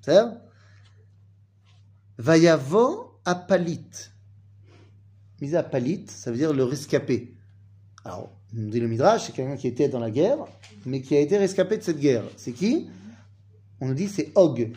[0.00, 0.14] C'est
[2.20, 4.10] Vayavo apalit.
[5.40, 7.34] Mise à palit, ça veut dire le rescapé.
[8.04, 10.36] Alors, nous dit le Midrash, c'est quelqu'un qui était dans la guerre,
[10.84, 12.24] mais qui a été rescapé de cette guerre.
[12.36, 12.90] C'est qui?
[13.80, 14.70] On nous dit c'est Og.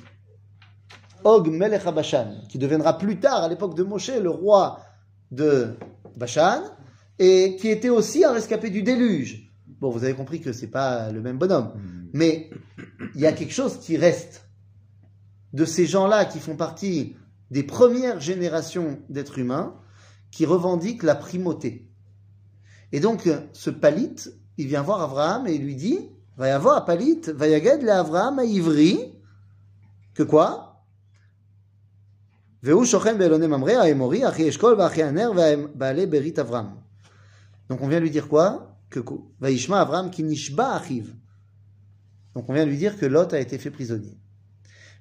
[1.26, 4.80] Og Melech Bashan, qui deviendra plus tard, à l'époque de Moshe, le roi
[5.30, 5.76] de
[6.16, 6.64] Bashan,
[7.20, 9.52] et qui était aussi un rescapé du déluge.
[9.82, 11.74] Bon, vous avez compris que c'est pas le même bonhomme,
[12.14, 12.50] mais
[13.16, 14.48] il y a quelque chose qui reste
[15.52, 17.18] de ces gens-là qui font partie
[17.54, 19.76] des premières générations d'êtres humains
[20.32, 21.88] qui revendiquent la primauté.
[22.92, 24.16] Et donc, ce Palit,
[24.58, 26.00] il vient voir Abraham et il lui dit,
[26.36, 29.14] va y avoir un Palit, va y avoir Abraham à Ivry,
[30.16, 30.84] que quoi.
[32.64, 32.82] Donc
[37.82, 38.80] on vient lui dire quoi?
[38.90, 41.16] Que ki nishba achiv.
[42.34, 44.18] Donc on vient lui dire que Lot a été fait prisonnier.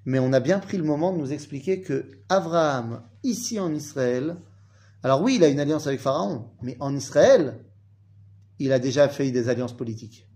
[0.04, 4.36] Mais on a bien pris le moment de nous expliquer que Abraham, ici en Israël,
[5.02, 7.64] alors oui, il a une alliance avec Pharaon, mais en Israël,
[8.58, 10.28] il a déjà fait des alliances politiques.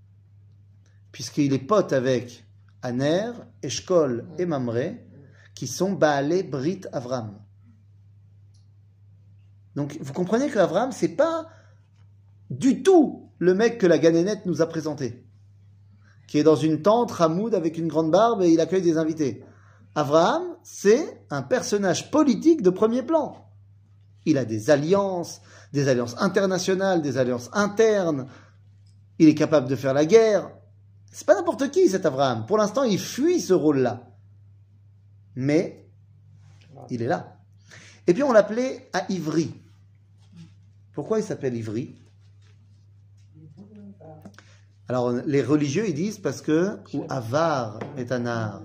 [1.13, 2.45] Puisqu'il est pote avec
[2.83, 3.31] Aner,
[3.63, 5.07] Eshkol et Mamré,
[5.55, 7.39] qui sont Baalé Brit Avram.
[9.75, 11.49] Donc vous comprenez que Avram, c'est pas
[12.51, 15.25] du tout le mec que la Ganénette nous a présenté,
[16.27, 19.45] qui est dans une tente ramoud avec une grande barbe et il accueille des invités.
[19.97, 23.51] Abraham, c'est un personnage politique de premier plan.
[24.27, 25.41] Il a des alliances,
[25.73, 28.27] des alliances internationales, des alliances internes.
[29.19, 30.51] Il est capable de faire la guerre.
[31.11, 32.45] C'est pas n'importe qui cet Abraham.
[32.45, 34.07] Pour l'instant, il fuit ce rôle-là.
[35.35, 35.89] Mais
[36.91, 37.39] il est là.
[38.07, 39.55] Et puis on l'appelait à Ivry.
[40.93, 41.95] Pourquoi il s'appelle Ivry?
[44.89, 48.63] Alors les religieux ils disent parce que ou Avar est un art.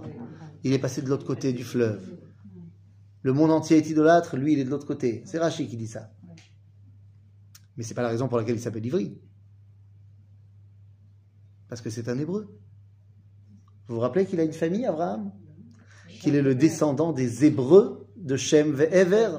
[0.64, 2.02] Il est passé de l'autre côté du fleuve.
[3.24, 5.24] Le monde entier est idolâtre, lui il est de l'autre côté.
[5.26, 6.12] C'est Rachid qui dit ça.
[7.78, 9.18] Mais c'est pas la raison pour laquelle il s'appelle Ivry.
[11.68, 12.54] Parce que c'est un hébreu.
[13.88, 15.32] Vous vous rappelez qu'il a une famille, Abraham?
[16.20, 19.38] Qu'il est le descendant des hébreux de Shem Ever.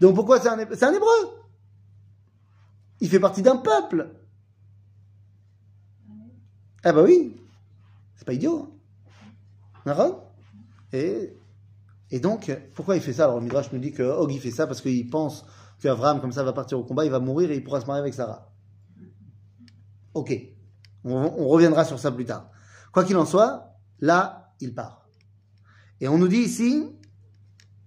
[0.00, 1.46] Donc pourquoi c'est un hébreu?
[3.00, 4.14] Il fait partie d'un peuple.
[6.84, 7.36] Ah bah oui,
[8.16, 8.76] c'est pas idiot.
[10.92, 11.36] Et,
[12.10, 13.24] et donc, pourquoi il fait ça?
[13.24, 15.44] Alors le Midrash nous dit que Og il fait ça parce qu'il pense
[15.80, 18.00] qu'Abraham, comme ça, va partir au combat, il va mourir et il pourra se marier
[18.00, 18.50] avec Sarah.
[20.14, 20.34] Ok,
[21.04, 22.50] on, reviendra sur ça plus tard.
[22.92, 25.08] Quoi qu'il en soit, là, il part.
[26.00, 26.84] Et on nous dit ici,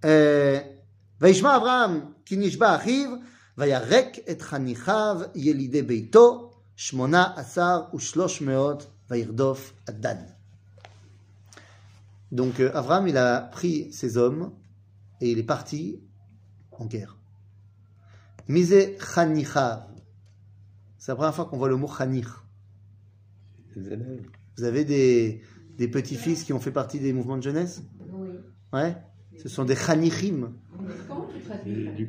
[0.02, 3.08] Vaishma Abraham kinishba achiv,
[3.56, 10.35] vayarek et chanichav yelide beito, shmona asar ushlosh meot, vayirdof addan.
[12.36, 14.52] Donc euh, Abraham, il a pris ses hommes
[15.20, 15.98] et il est parti
[16.72, 17.16] en guerre.
[18.48, 19.86] Mise chanichav.
[20.98, 22.26] C'est la première fois qu'on voit le mot chanich.
[23.74, 24.22] Les élèves.
[24.58, 25.40] Vous avez des,
[25.78, 27.82] des petits-fils qui ont fait partie des mouvements de jeunesse?
[28.12, 28.28] Oui.
[28.72, 28.96] Ouais
[29.42, 30.52] Ce sont des chanichim.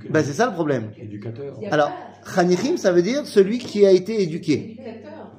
[0.09, 0.91] Ben, c'est ça le problème.
[0.97, 1.57] Éducateur.
[1.71, 1.91] Alors,
[2.35, 4.77] chanichim, ça veut dire celui qui a été éduqué.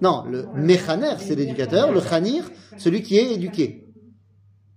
[0.01, 1.93] Non, le mechaner, c'est l'éducateur.
[1.93, 3.85] Le chanir, celui qui est éduqué.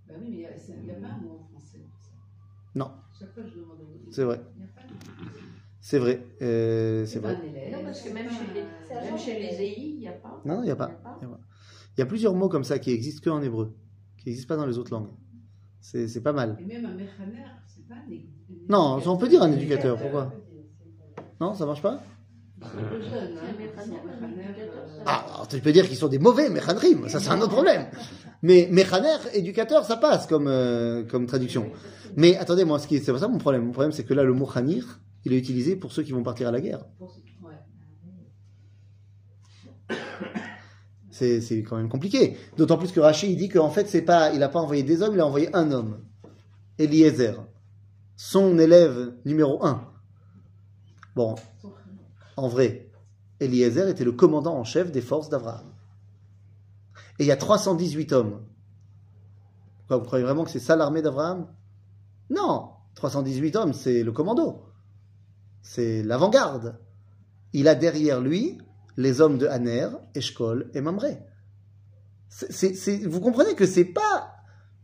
[0.08, 1.78] Bah oui, mais il n'y a, c'est- il y a pas un mot en français
[1.80, 2.12] pour ça.
[2.76, 2.92] Non,
[4.12, 4.42] c'est vrai.
[4.56, 4.94] Il n'y a pas de-
[5.82, 6.24] C'est vrai.
[6.42, 7.36] Euh, c'est vrai.
[7.72, 8.64] Non, parce que même chez les,
[9.08, 10.42] même chez les EI, il n'y a pas.
[10.46, 10.92] Non, il n'y a pas.
[11.22, 11.40] Il y a pas.
[11.98, 13.76] Il y a plusieurs mots comme ça qui existent qu'en hébreu,
[14.18, 15.10] qui n'existent pas dans les autres langues.
[15.82, 16.58] C'est c'est pas mal.
[16.60, 18.26] Et même un mécaner, c'est pas un é-
[18.70, 20.34] Non, on peut dire un éducateur, pourquoi?
[21.40, 22.02] Non, ça marche pas?
[22.62, 22.68] Hein.
[22.78, 23.24] Éducateur,
[24.64, 27.88] euh, Ah, tu peux dire qu'ils sont des mauvais méchanrim, ça c'est un autre problème.
[28.44, 31.72] Mais méchaner, éducateur, ça passe comme, euh, comme traduction.
[32.16, 33.66] Mais attendez, moi, ce qui est- c'est pas ça mon problème.
[33.66, 36.24] Mon problème, c'est que là, le mot chanir, il est utilisé pour ceux qui vont
[36.24, 36.84] partir à la guerre.
[41.12, 42.36] C'est quand même compliqué.
[42.58, 45.02] D'autant plus que Rachid, il dit qu'en fait, c'est pas, il n'a pas envoyé des
[45.04, 46.04] hommes, il a envoyé un homme.
[46.80, 47.46] Eliezer.
[48.16, 49.88] Son élève numéro un.
[51.16, 51.36] Bon,
[52.38, 52.90] en vrai,
[53.40, 55.71] Eliezer était le commandant en chef des forces d'Abraham.
[57.22, 58.42] Et il y a 318 hommes.
[59.90, 61.54] Vous croyez vraiment que c'est ça l'armée d'Abraham?
[62.32, 64.64] Non 318 hommes, c'est le commando.
[65.62, 66.80] C'est l'avant-garde.
[67.54, 68.58] Il a derrière lui
[68.98, 71.20] les hommes de Haner, Eshkol et Mamré.
[73.06, 74.34] Vous comprenez que c'est pas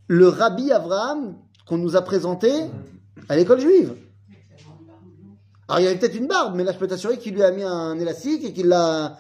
[0.05, 2.51] le rabbi Abraham qu'on nous a présenté
[3.29, 3.95] à l'école juive.
[5.67, 7.49] Alors il y avait peut-être une barbe, mais là je peux t'assurer qu'il lui a
[7.49, 9.17] mis un élastique et qu'il l'a.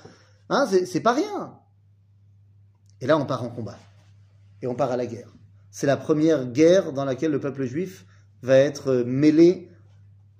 [0.49, 1.57] Hein, c'est pas rien.
[3.01, 3.77] Et là on part en combat.
[4.61, 5.33] Et on part à la guerre.
[5.71, 8.05] C'est la première guerre dans laquelle le peuple juif
[8.41, 9.69] va être euh, mêlé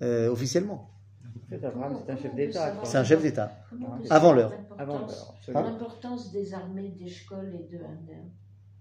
[0.02, 0.90] euh, officiellement.
[1.50, 2.74] C'est un chef d'État.
[2.84, 3.52] C'est un chef d'État.
[4.10, 4.52] Avant l'heure.
[4.78, 5.48] Avant l'importance-.
[5.48, 7.80] L'importance des armées d'Eshkol et de.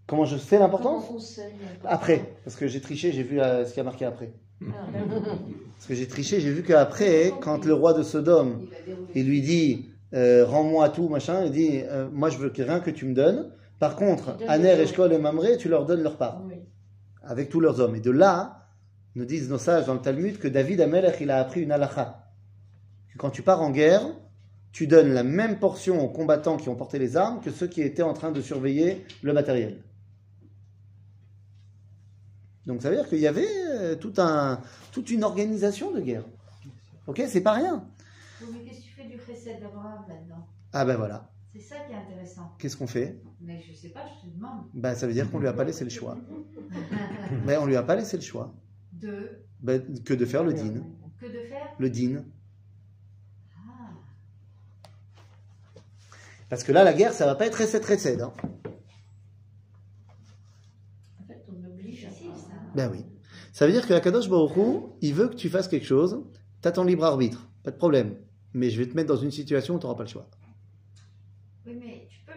[0.06, 1.40] Comment je sais l'importance
[1.84, 4.32] Après, parce que j'ai triché, j'ai vu euh, ce qui a marqué après.
[4.62, 4.72] Ah.
[5.76, 8.68] Parce que j'ai triché, j'ai vu qu'après, quand le roi de Sodome,
[9.14, 12.80] Il lui dit euh, rends-moi tout, machin, il dit euh, moi je veux que rien
[12.80, 13.52] que tu me donnes.
[13.80, 16.56] Par contre, Aner, Eshkol et Mamré, tu leur donnes leur part, Oui.
[17.24, 17.96] avec tous leurs hommes.
[17.96, 18.68] Et de là,
[19.16, 22.28] nous disent nos sages dans le Talmud que David Amelech, il a appris une halakha.
[23.14, 24.02] Que quand tu pars en guerre,
[24.72, 27.82] tu donnes la même portion aux combattants qui ont porté les armes que ceux qui
[27.82, 29.84] étaient en train de surveiller le matériel.
[32.66, 34.60] Donc ça veut dire qu'il y avait euh, tout un,
[34.92, 36.26] toute une organisation de guerre.
[37.08, 37.88] Ok, c'est pas rien.
[38.42, 40.48] Oui, mais qu'est-ce que tu fais du chesed d'Abraham maintenant?
[40.74, 41.30] Ah ben voilà.
[41.54, 42.52] C'est ça qui est intéressant.
[42.60, 43.20] Qu'est-ce qu'on fait?
[43.40, 44.66] Mais je sais pas, je te demande.
[44.74, 46.18] Ben ça veut dire qu'on lui a pas laissé le choix.
[47.46, 48.54] Ben on lui a pas laissé le choix.
[48.94, 49.42] De?
[49.60, 50.84] Ben, que de faire le din.
[51.20, 51.76] que de faire?
[51.78, 52.24] Le din.
[53.56, 53.90] Ah,
[56.50, 58.22] Parce que là, la guerre, ça va pas être recette recette.
[58.22, 58.34] Hein.
[61.22, 62.24] En fait, on oblige à ça.
[62.76, 63.06] Ben oui.
[63.52, 66.24] Ça veut dire que Akadosh Baruch Hu, il veut que tu fasses quelque chose.
[66.62, 68.16] T'as ton libre arbitre, pas de problème.
[68.54, 70.28] Mais je vais te mettre dans une situation où tu n'auras pas le choix.
[71.66, 72.34] Oui, mais tu peux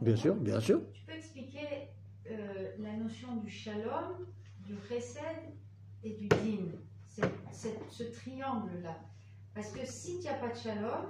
[0.00, 0.80] Bien sûr, bien sûr.
[0.92, 1.90] Tu peux expliquer
[2.30, 4.26] euh, la notion du shalom,
[4.58, 5.20] du chesed
[6.02, 6.72] et du din,
[7.52, 8.98] ce triangle-là.
[9.54, 11.06] Parce que si tu n'as pas de shalom,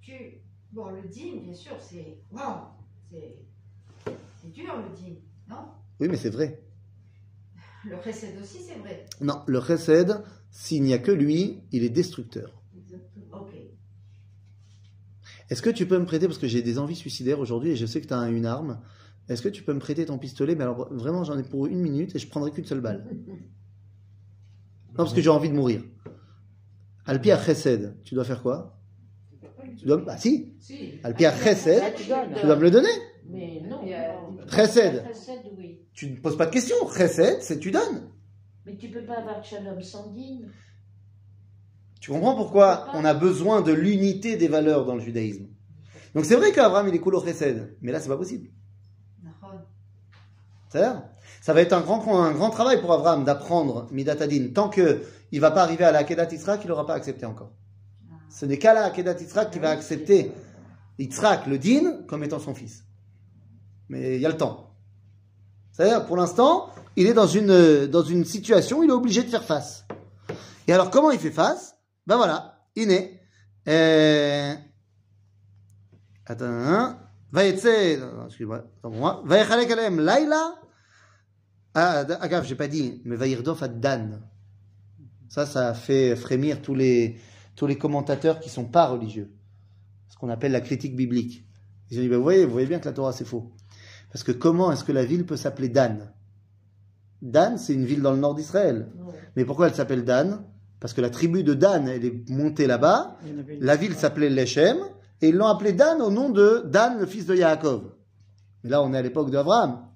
[0.00, 0.40] tu.
[0.72, 2.18] Bon, le din, bien sûr, c'est.
[2.30, 2.66] Waouh
[3.10, 3.36] C'est
[4.40, 5.14] c'est dur le din,
[5.48, 5.68] non?
[6.00, 6.60] Oui, mais c'est vrai.
[7.84, 9.04] Le chesed aussi, c'est vrai.
[9.20, 12.55] Non, le chesed, s'il n'y a que lui, il est destructeur.
[15.50, 17.86] Est-ce que tu peux me prêter, parce que j'ai des envies suicidaires aujourd'hui et je
[17.86, 18.80] sais que tu as une arme,
[19.28, 20.54] est-ce que tu peux me prêter ton pistolet?
[20.54, 23.04] Mais alors vraiment, j'en ai pour une minute et je prendrai qu'une seule balle.
[24.98, 25.82] Non, parce que j'ai envie de mourir.
[27.04, 28.80] Alpia chesed, tu dois faire quoi?
[29.78, 29.98] Tu dois.
[29.98, 30.94] Bah si Si.
[31.04, 32.06] Alpia chesed, Là, tu
[32.46, 32.88] dois me le donner.
[33.28, 33.80] Mais non.
[33.82, 34.38] Il y a- non.
[34.50, 35.04] Chesed.
[35.12, 35.80] Chesed, oui.
[35.92, 36.76] Tu ne poses pas de questions.
[36.96, 38.08] Chesed, c'est tu donnes.
[38.64, 40.50] Mais tu peux pas avoir de shalom sans dîme.
[42.06, 45.48] Tu comprends pourquoi on a besoin de l'unité des valeurs dans le judaïsme?
[46.14, 48.48] Donc c'est vrai qu'Abraham il est cool au chesed, mais là c'est pas possible.
[50.68, 51.02] C'est-à-dire,
[51.40, 54.50] ça va être un grand, un grand travail pour Abraham d'apprendre Midatadin.
[54.54, 55.00] Tant qu'il
[55.32, 57.50] ne va pas arriver à la Kedat Yitzhak, il n'aura pas accepté encore.
[58.30, 60.30] Ce n'est qu'à la Kedat Yitzhak qu'il va accepter
[61.00, 62.84] Yitzhak, le din, comme étant son fils.
[63.88, 64.76] Mais il y a le temps.
[65.72, 69.28] C'est-à-dire, pour l'instant, il est dans une, dans une situation où il est obligé de
[69.28, 69.86] faire face.
[70.68, 71.75] Et alors, comment il fait face?
[72.06, 73.20] Ben voilà, il est.
[73.68, 74.54] Euh...
[76.24, 76.98] Attends, hein.
[77.32, 79.22] Non, excuse-moi, attends pour moi.
[79.26, 80.54] Vayechalek alem laila.
[81.74, 84.22] Ah, agave, j'ai pas dit, mais Vayirdof ad Dan.
[85.28, 87.20] Ça, ça fait frémir tous les,
[87.54, 89.34] tous les commentateurs qui sont pas religieux.
[90.08, 91.44] Ce qu'on appelle la critique biblique.
[91.90, 93.52] Ils ont dit, bah, vous voyez, vous voyez bien que la Torah c'est faux.
[94.10, 96.12] Parce que comment est-ce que la ville peut s'appeler Dan?
[97.20, 98.90] Dan, c'est une ville dans le nord d'Israël.
[98.96, 99.14] Ouais.
[99.36, 100.44] Mais pourquoi elle s'appelle Dan?
[100.80, 103.16] Parce que la tribu de Dan, elle est montée là-bas.
[103.60, 104.76] La ville s'appelait Lechem,
[105.22, 107.92] et ils l'ont appelé Dan au nom de Dan, le fils de Yaakov.
[108.62, 109.86] Mais là, on est à l'époque d'Abraham.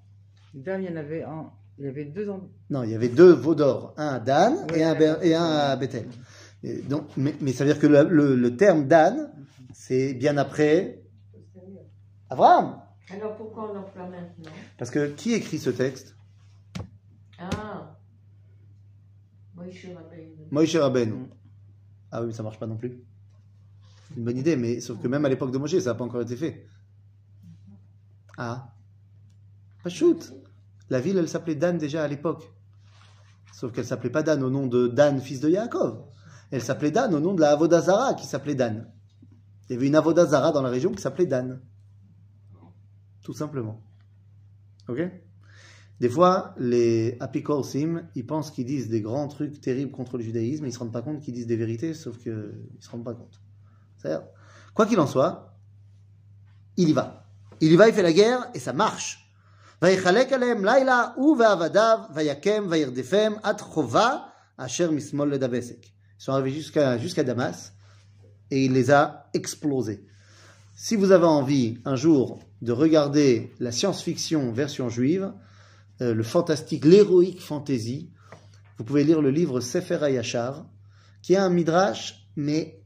[0.53, 1.51] Dan, il y en avait un.
[1.77, 2.27] Il y avait deux.
[2.69, 5.75] Non, il y avait deux veaux d'or, un à Dan Oui, et, un, et à
[5.75, 6.05] Bethel.
[6.63, 9.31] Et donc, mais, mais ça veut dire que le, le- le terme Dan,
[9.73, 11.01] c'est bien après
[12.29, 12.79] Abraham.
[13.11, 14.51] Alors pourquoi on l'emploie maintenant?
[14.77, 16.15] Parce que qui écrit ce texte
[17.39, 17.95] Ah
[19.55, 21.29] Moïse Rabbeinu.
[22.11, 23.03] Ah oui, ça marche pas non plus.
[24.07, 26.03] C'est une bonne idée, mais sauf que même à l'époque de Moïse, ça n'a pas
[26.03, 26.67] encore été fait.
[28.37, 28.73] Ah.
[29.83, 30.33] Pas shoot.
[30.89, 32.51] La ville, elle s'appelait Dan déjà à l'époque.
[33.53, 36.05] Sauf qu'elle s'appelait pas Dan au nom de Dan, fils de Yaakov.
[36.51, 38.91] Elle s'appelait Dan au nom de la Avodazara qui s'appelait Dan.
[39.69, 41.61] Il y avait une Avodazara dans la région qui s'appelait Dan.
[43.23, 43.81] Tout simplement.
[44.87, 44.99] Ok?
[46.01, 50.65] Des fois, les apikorsim, ils pensent qu'ils disent des grands trucs terribles contre le judaïsme,
[50.65, 52.89] et ils ne se rendent pas compte qu'ils disent des vérités, sauf qu'ils ne se
[52.89, 53.39] rendent pas compte.
[54.73, 55.53] Quoi qu'il en soit,
[56.75, 57.27] il y va.
[57.59, 59.31] Il y va, il fait la guerre, et ça marche.
[59.83, 59.99] Ils
[66.17, 67.73] sont arrivés jusqu'à Damas
[68.49, 70.03] et il les a explosés.
[70.75, 75.31] Si vous avez envie un jour de regarder la science-fiction version juive,
[76.01, 78.11] euh, le fantastique, l'héroïque fantasy,
[78.77, 80.65] vous pouvez lire le livre Sefer Hayashar,
[81.21, 82.81] qui est un midrash, mais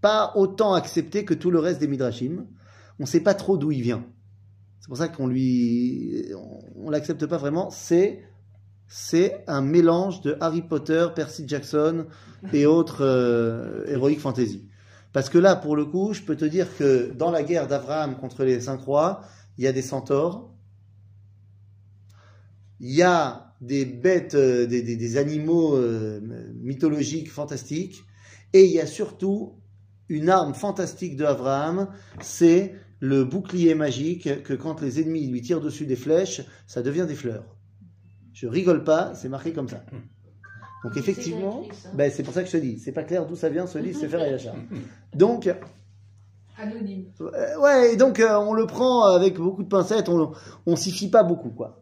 [0.00, 2.46] pas autant accepté que tout le reste des midrashim.
[2.98, 4.04] On ne sait pas trop d'où il vient.
[4.80, 7.70] C'est pour ça qu'on lui, on, on l'accepte pas vraiment.
[7.70, 8.24] C'est
[8.94, 12.04] c'est un mélange de Harry Potter, Percy Jackson
[12.52, 14.68] et autres euh, héroïques fantasy.
[15.14, 18.16] Parce que là, pour le coup, je peux te dire que dans la guerre d'Abraham
[18.16, 19.22] contre les cinq rois,
[19.56, 20.51] il y a des centaures,
[22.82, 26.20] il y a des bêtes, euh, des, des- des animaux euh,
[26.60, 28.02] mythologiques fantastiques,
[28.52, 29.54] et il y a surtout
[30.10, 31.88] une arme fantastique de Abraham,
[32.20, 37.06] c'est le bouclier magique que quand les ennemis lui tirent dessus des flèches, ça devient
[37.08, 37.44] des fleurs.
[38.34, 39.82] Je rigole pas, c'est marqué comme ça.
[40.84, 41.62] Donc effectivement,
[41.94, 43.78] ben, c'est pour ça que je te dis, c'est pas clair d'où ça vient ce
[43.78, 44.56] livre, c'est faire Yachar.
[45.14, 45.48] Donc,
[46.58, 47.06] Anonyme.
[47.20, 50.32] euh, ouais, et donc euh, on le prend avec beaucoup de pincettes, on,
[50.66, 51.81] on s'y fie pas beaucoup, quoi.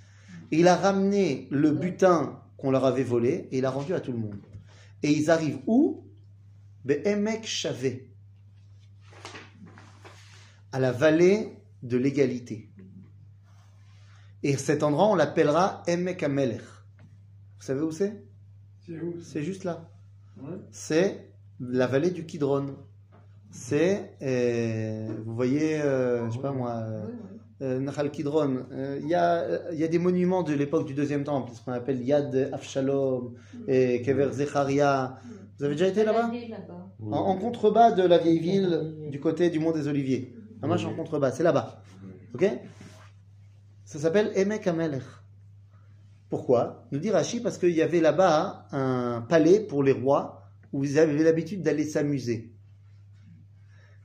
[0.51, 3.99] et il a ramené le butin qu'on leur avait volé, et il a rendu à
[3.99, 4.39] tout le monde.
[5.03, 6.07] Et ils arrivent où?
[6.83, 8.11] Be'emek Shavé,
[10.71, 12.71] à la vallée de l'égalité.
[14.41, 16.61] Et cet endroit, on l'appellera Emek Amelech.
[16.61, 18.23] Vous savez où c'est?
[19.21, 19.91] C'est juste là.
[20.41, 20.57] Ouais.
[20.71, 22.75] C'est la vallée du Kidron.
[23.51, 27.05] C'est, euh, vous voyez, euh, je sais pas moi, euh,
[27.61, 28.65] Nahal Kidron.
[28.71, 31.63] Euh, Il y, a, il y a des monuments de l'époque du deuxième temple, ce
[31.63, 33.35] qu'on appelle Yad Avshalom
[33.67, 35.17] et Kever Zecharia.
[35.57, 36.31] Vous avez déjà été là-bas
[37.01, 40.35] en, en contrebas de la vieille ville, du côté du mont des Oliviers.
[40.63, 41.83] Un match en contrebas, c'est là-bas.
[42.33, 42.45] Ok?
[43.85, 45.03] Ça s'appelle Emek Amelech.
[46.29, 46.87] Pourquoi?
[46.91, 50.41] Nous dit Rashi parce qu'il y avait là-bas un palais pour les rois
[50.71, 52.53] où ils avaient l'habitude d'aller s'amuser.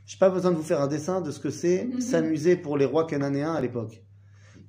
[0.07, 2.79] Je n'ai pas besoin de vous faire un dessin de ce que c'est s'amuser pour
[2.79, 4.03] les rois cananéens à l'époque.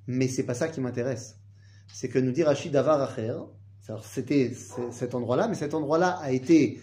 [0.07, 1.39] Mais c'est pas ça qui m'intéresse.
[1.87, 4.51] C'est que nous dit Acher, alors c'était
[4.91, 6.81] cet endroit-là, mais cet endroit-là a été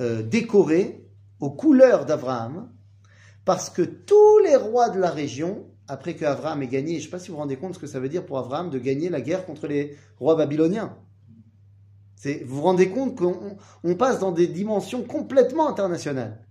[0.00, 1.06] euh, décoré
[1.40, 2.72] aux couleurs d'Abraham,
[3.44, 7.02] parce que tous les rois de la région, après que Abraham ait gagné, je ne
[7.04, 8.78] sais pas si vous vous rendez compte ce que ça veut dire pour Abraham de
[8.78, 10.96] gagner la guerre contre les rois babyloniens.
[12.24, 16.46] Vous vous rendez compte qu'on on passe dans des dimensions complètement internationales.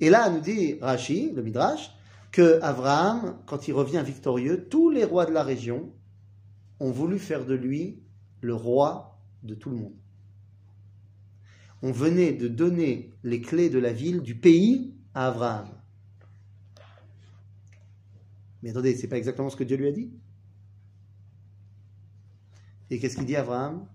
[0.00, 1.94] Et là, nous dit Rashi, le Midrash,
[2.30, 5.92] que Abraham, quand il revient victorieux, tous les rois de la région
[6.80, 8.02] ont voulu faire de lui
[8.40, 9.94] le roi de tout le monde
[11.82, 15.68] on venait de donner les clés de la ville, du pays, à Abraham.
[18.62, 20.12] Mais attendez, c'est pas exactement ce que Dieu lui a dit
[22.88, 23.88] Et qu'est-ce qu'il dit Abraham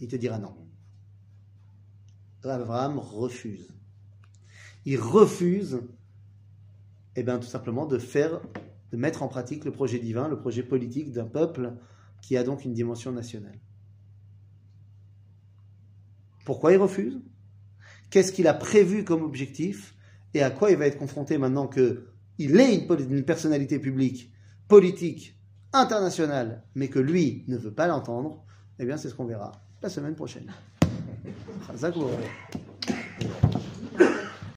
[0.00, 0.56] Il te dira non.
[2.42, 3.72] Abraham refuse.
[4.90, 5.82] Il refuse,
[7.14, 8.40] eh bien, tout simplement de faire,
[8.90, 11.74] de mettre en pratique le projet divin, le projet politique d'un peuple
[12.22, 13.58] qui a donc une dimension nationale.
[16.46, 17.20] Pourquoi il refuse?
[18.08, 19.94] Qu'est-ce qu'il a prévu comme objectif?
[20.32, 24.32] Et à quoi il va être confronté maintenant qu'il est une, personnalité publique,
[24.68, 25.38] politique,
[25.74, 28.42] internationale, mais que lui ne veut pas l'entendre?
[28.78, 30.50] Eh bien, c'est ce qu'on verra la semaine prochaine.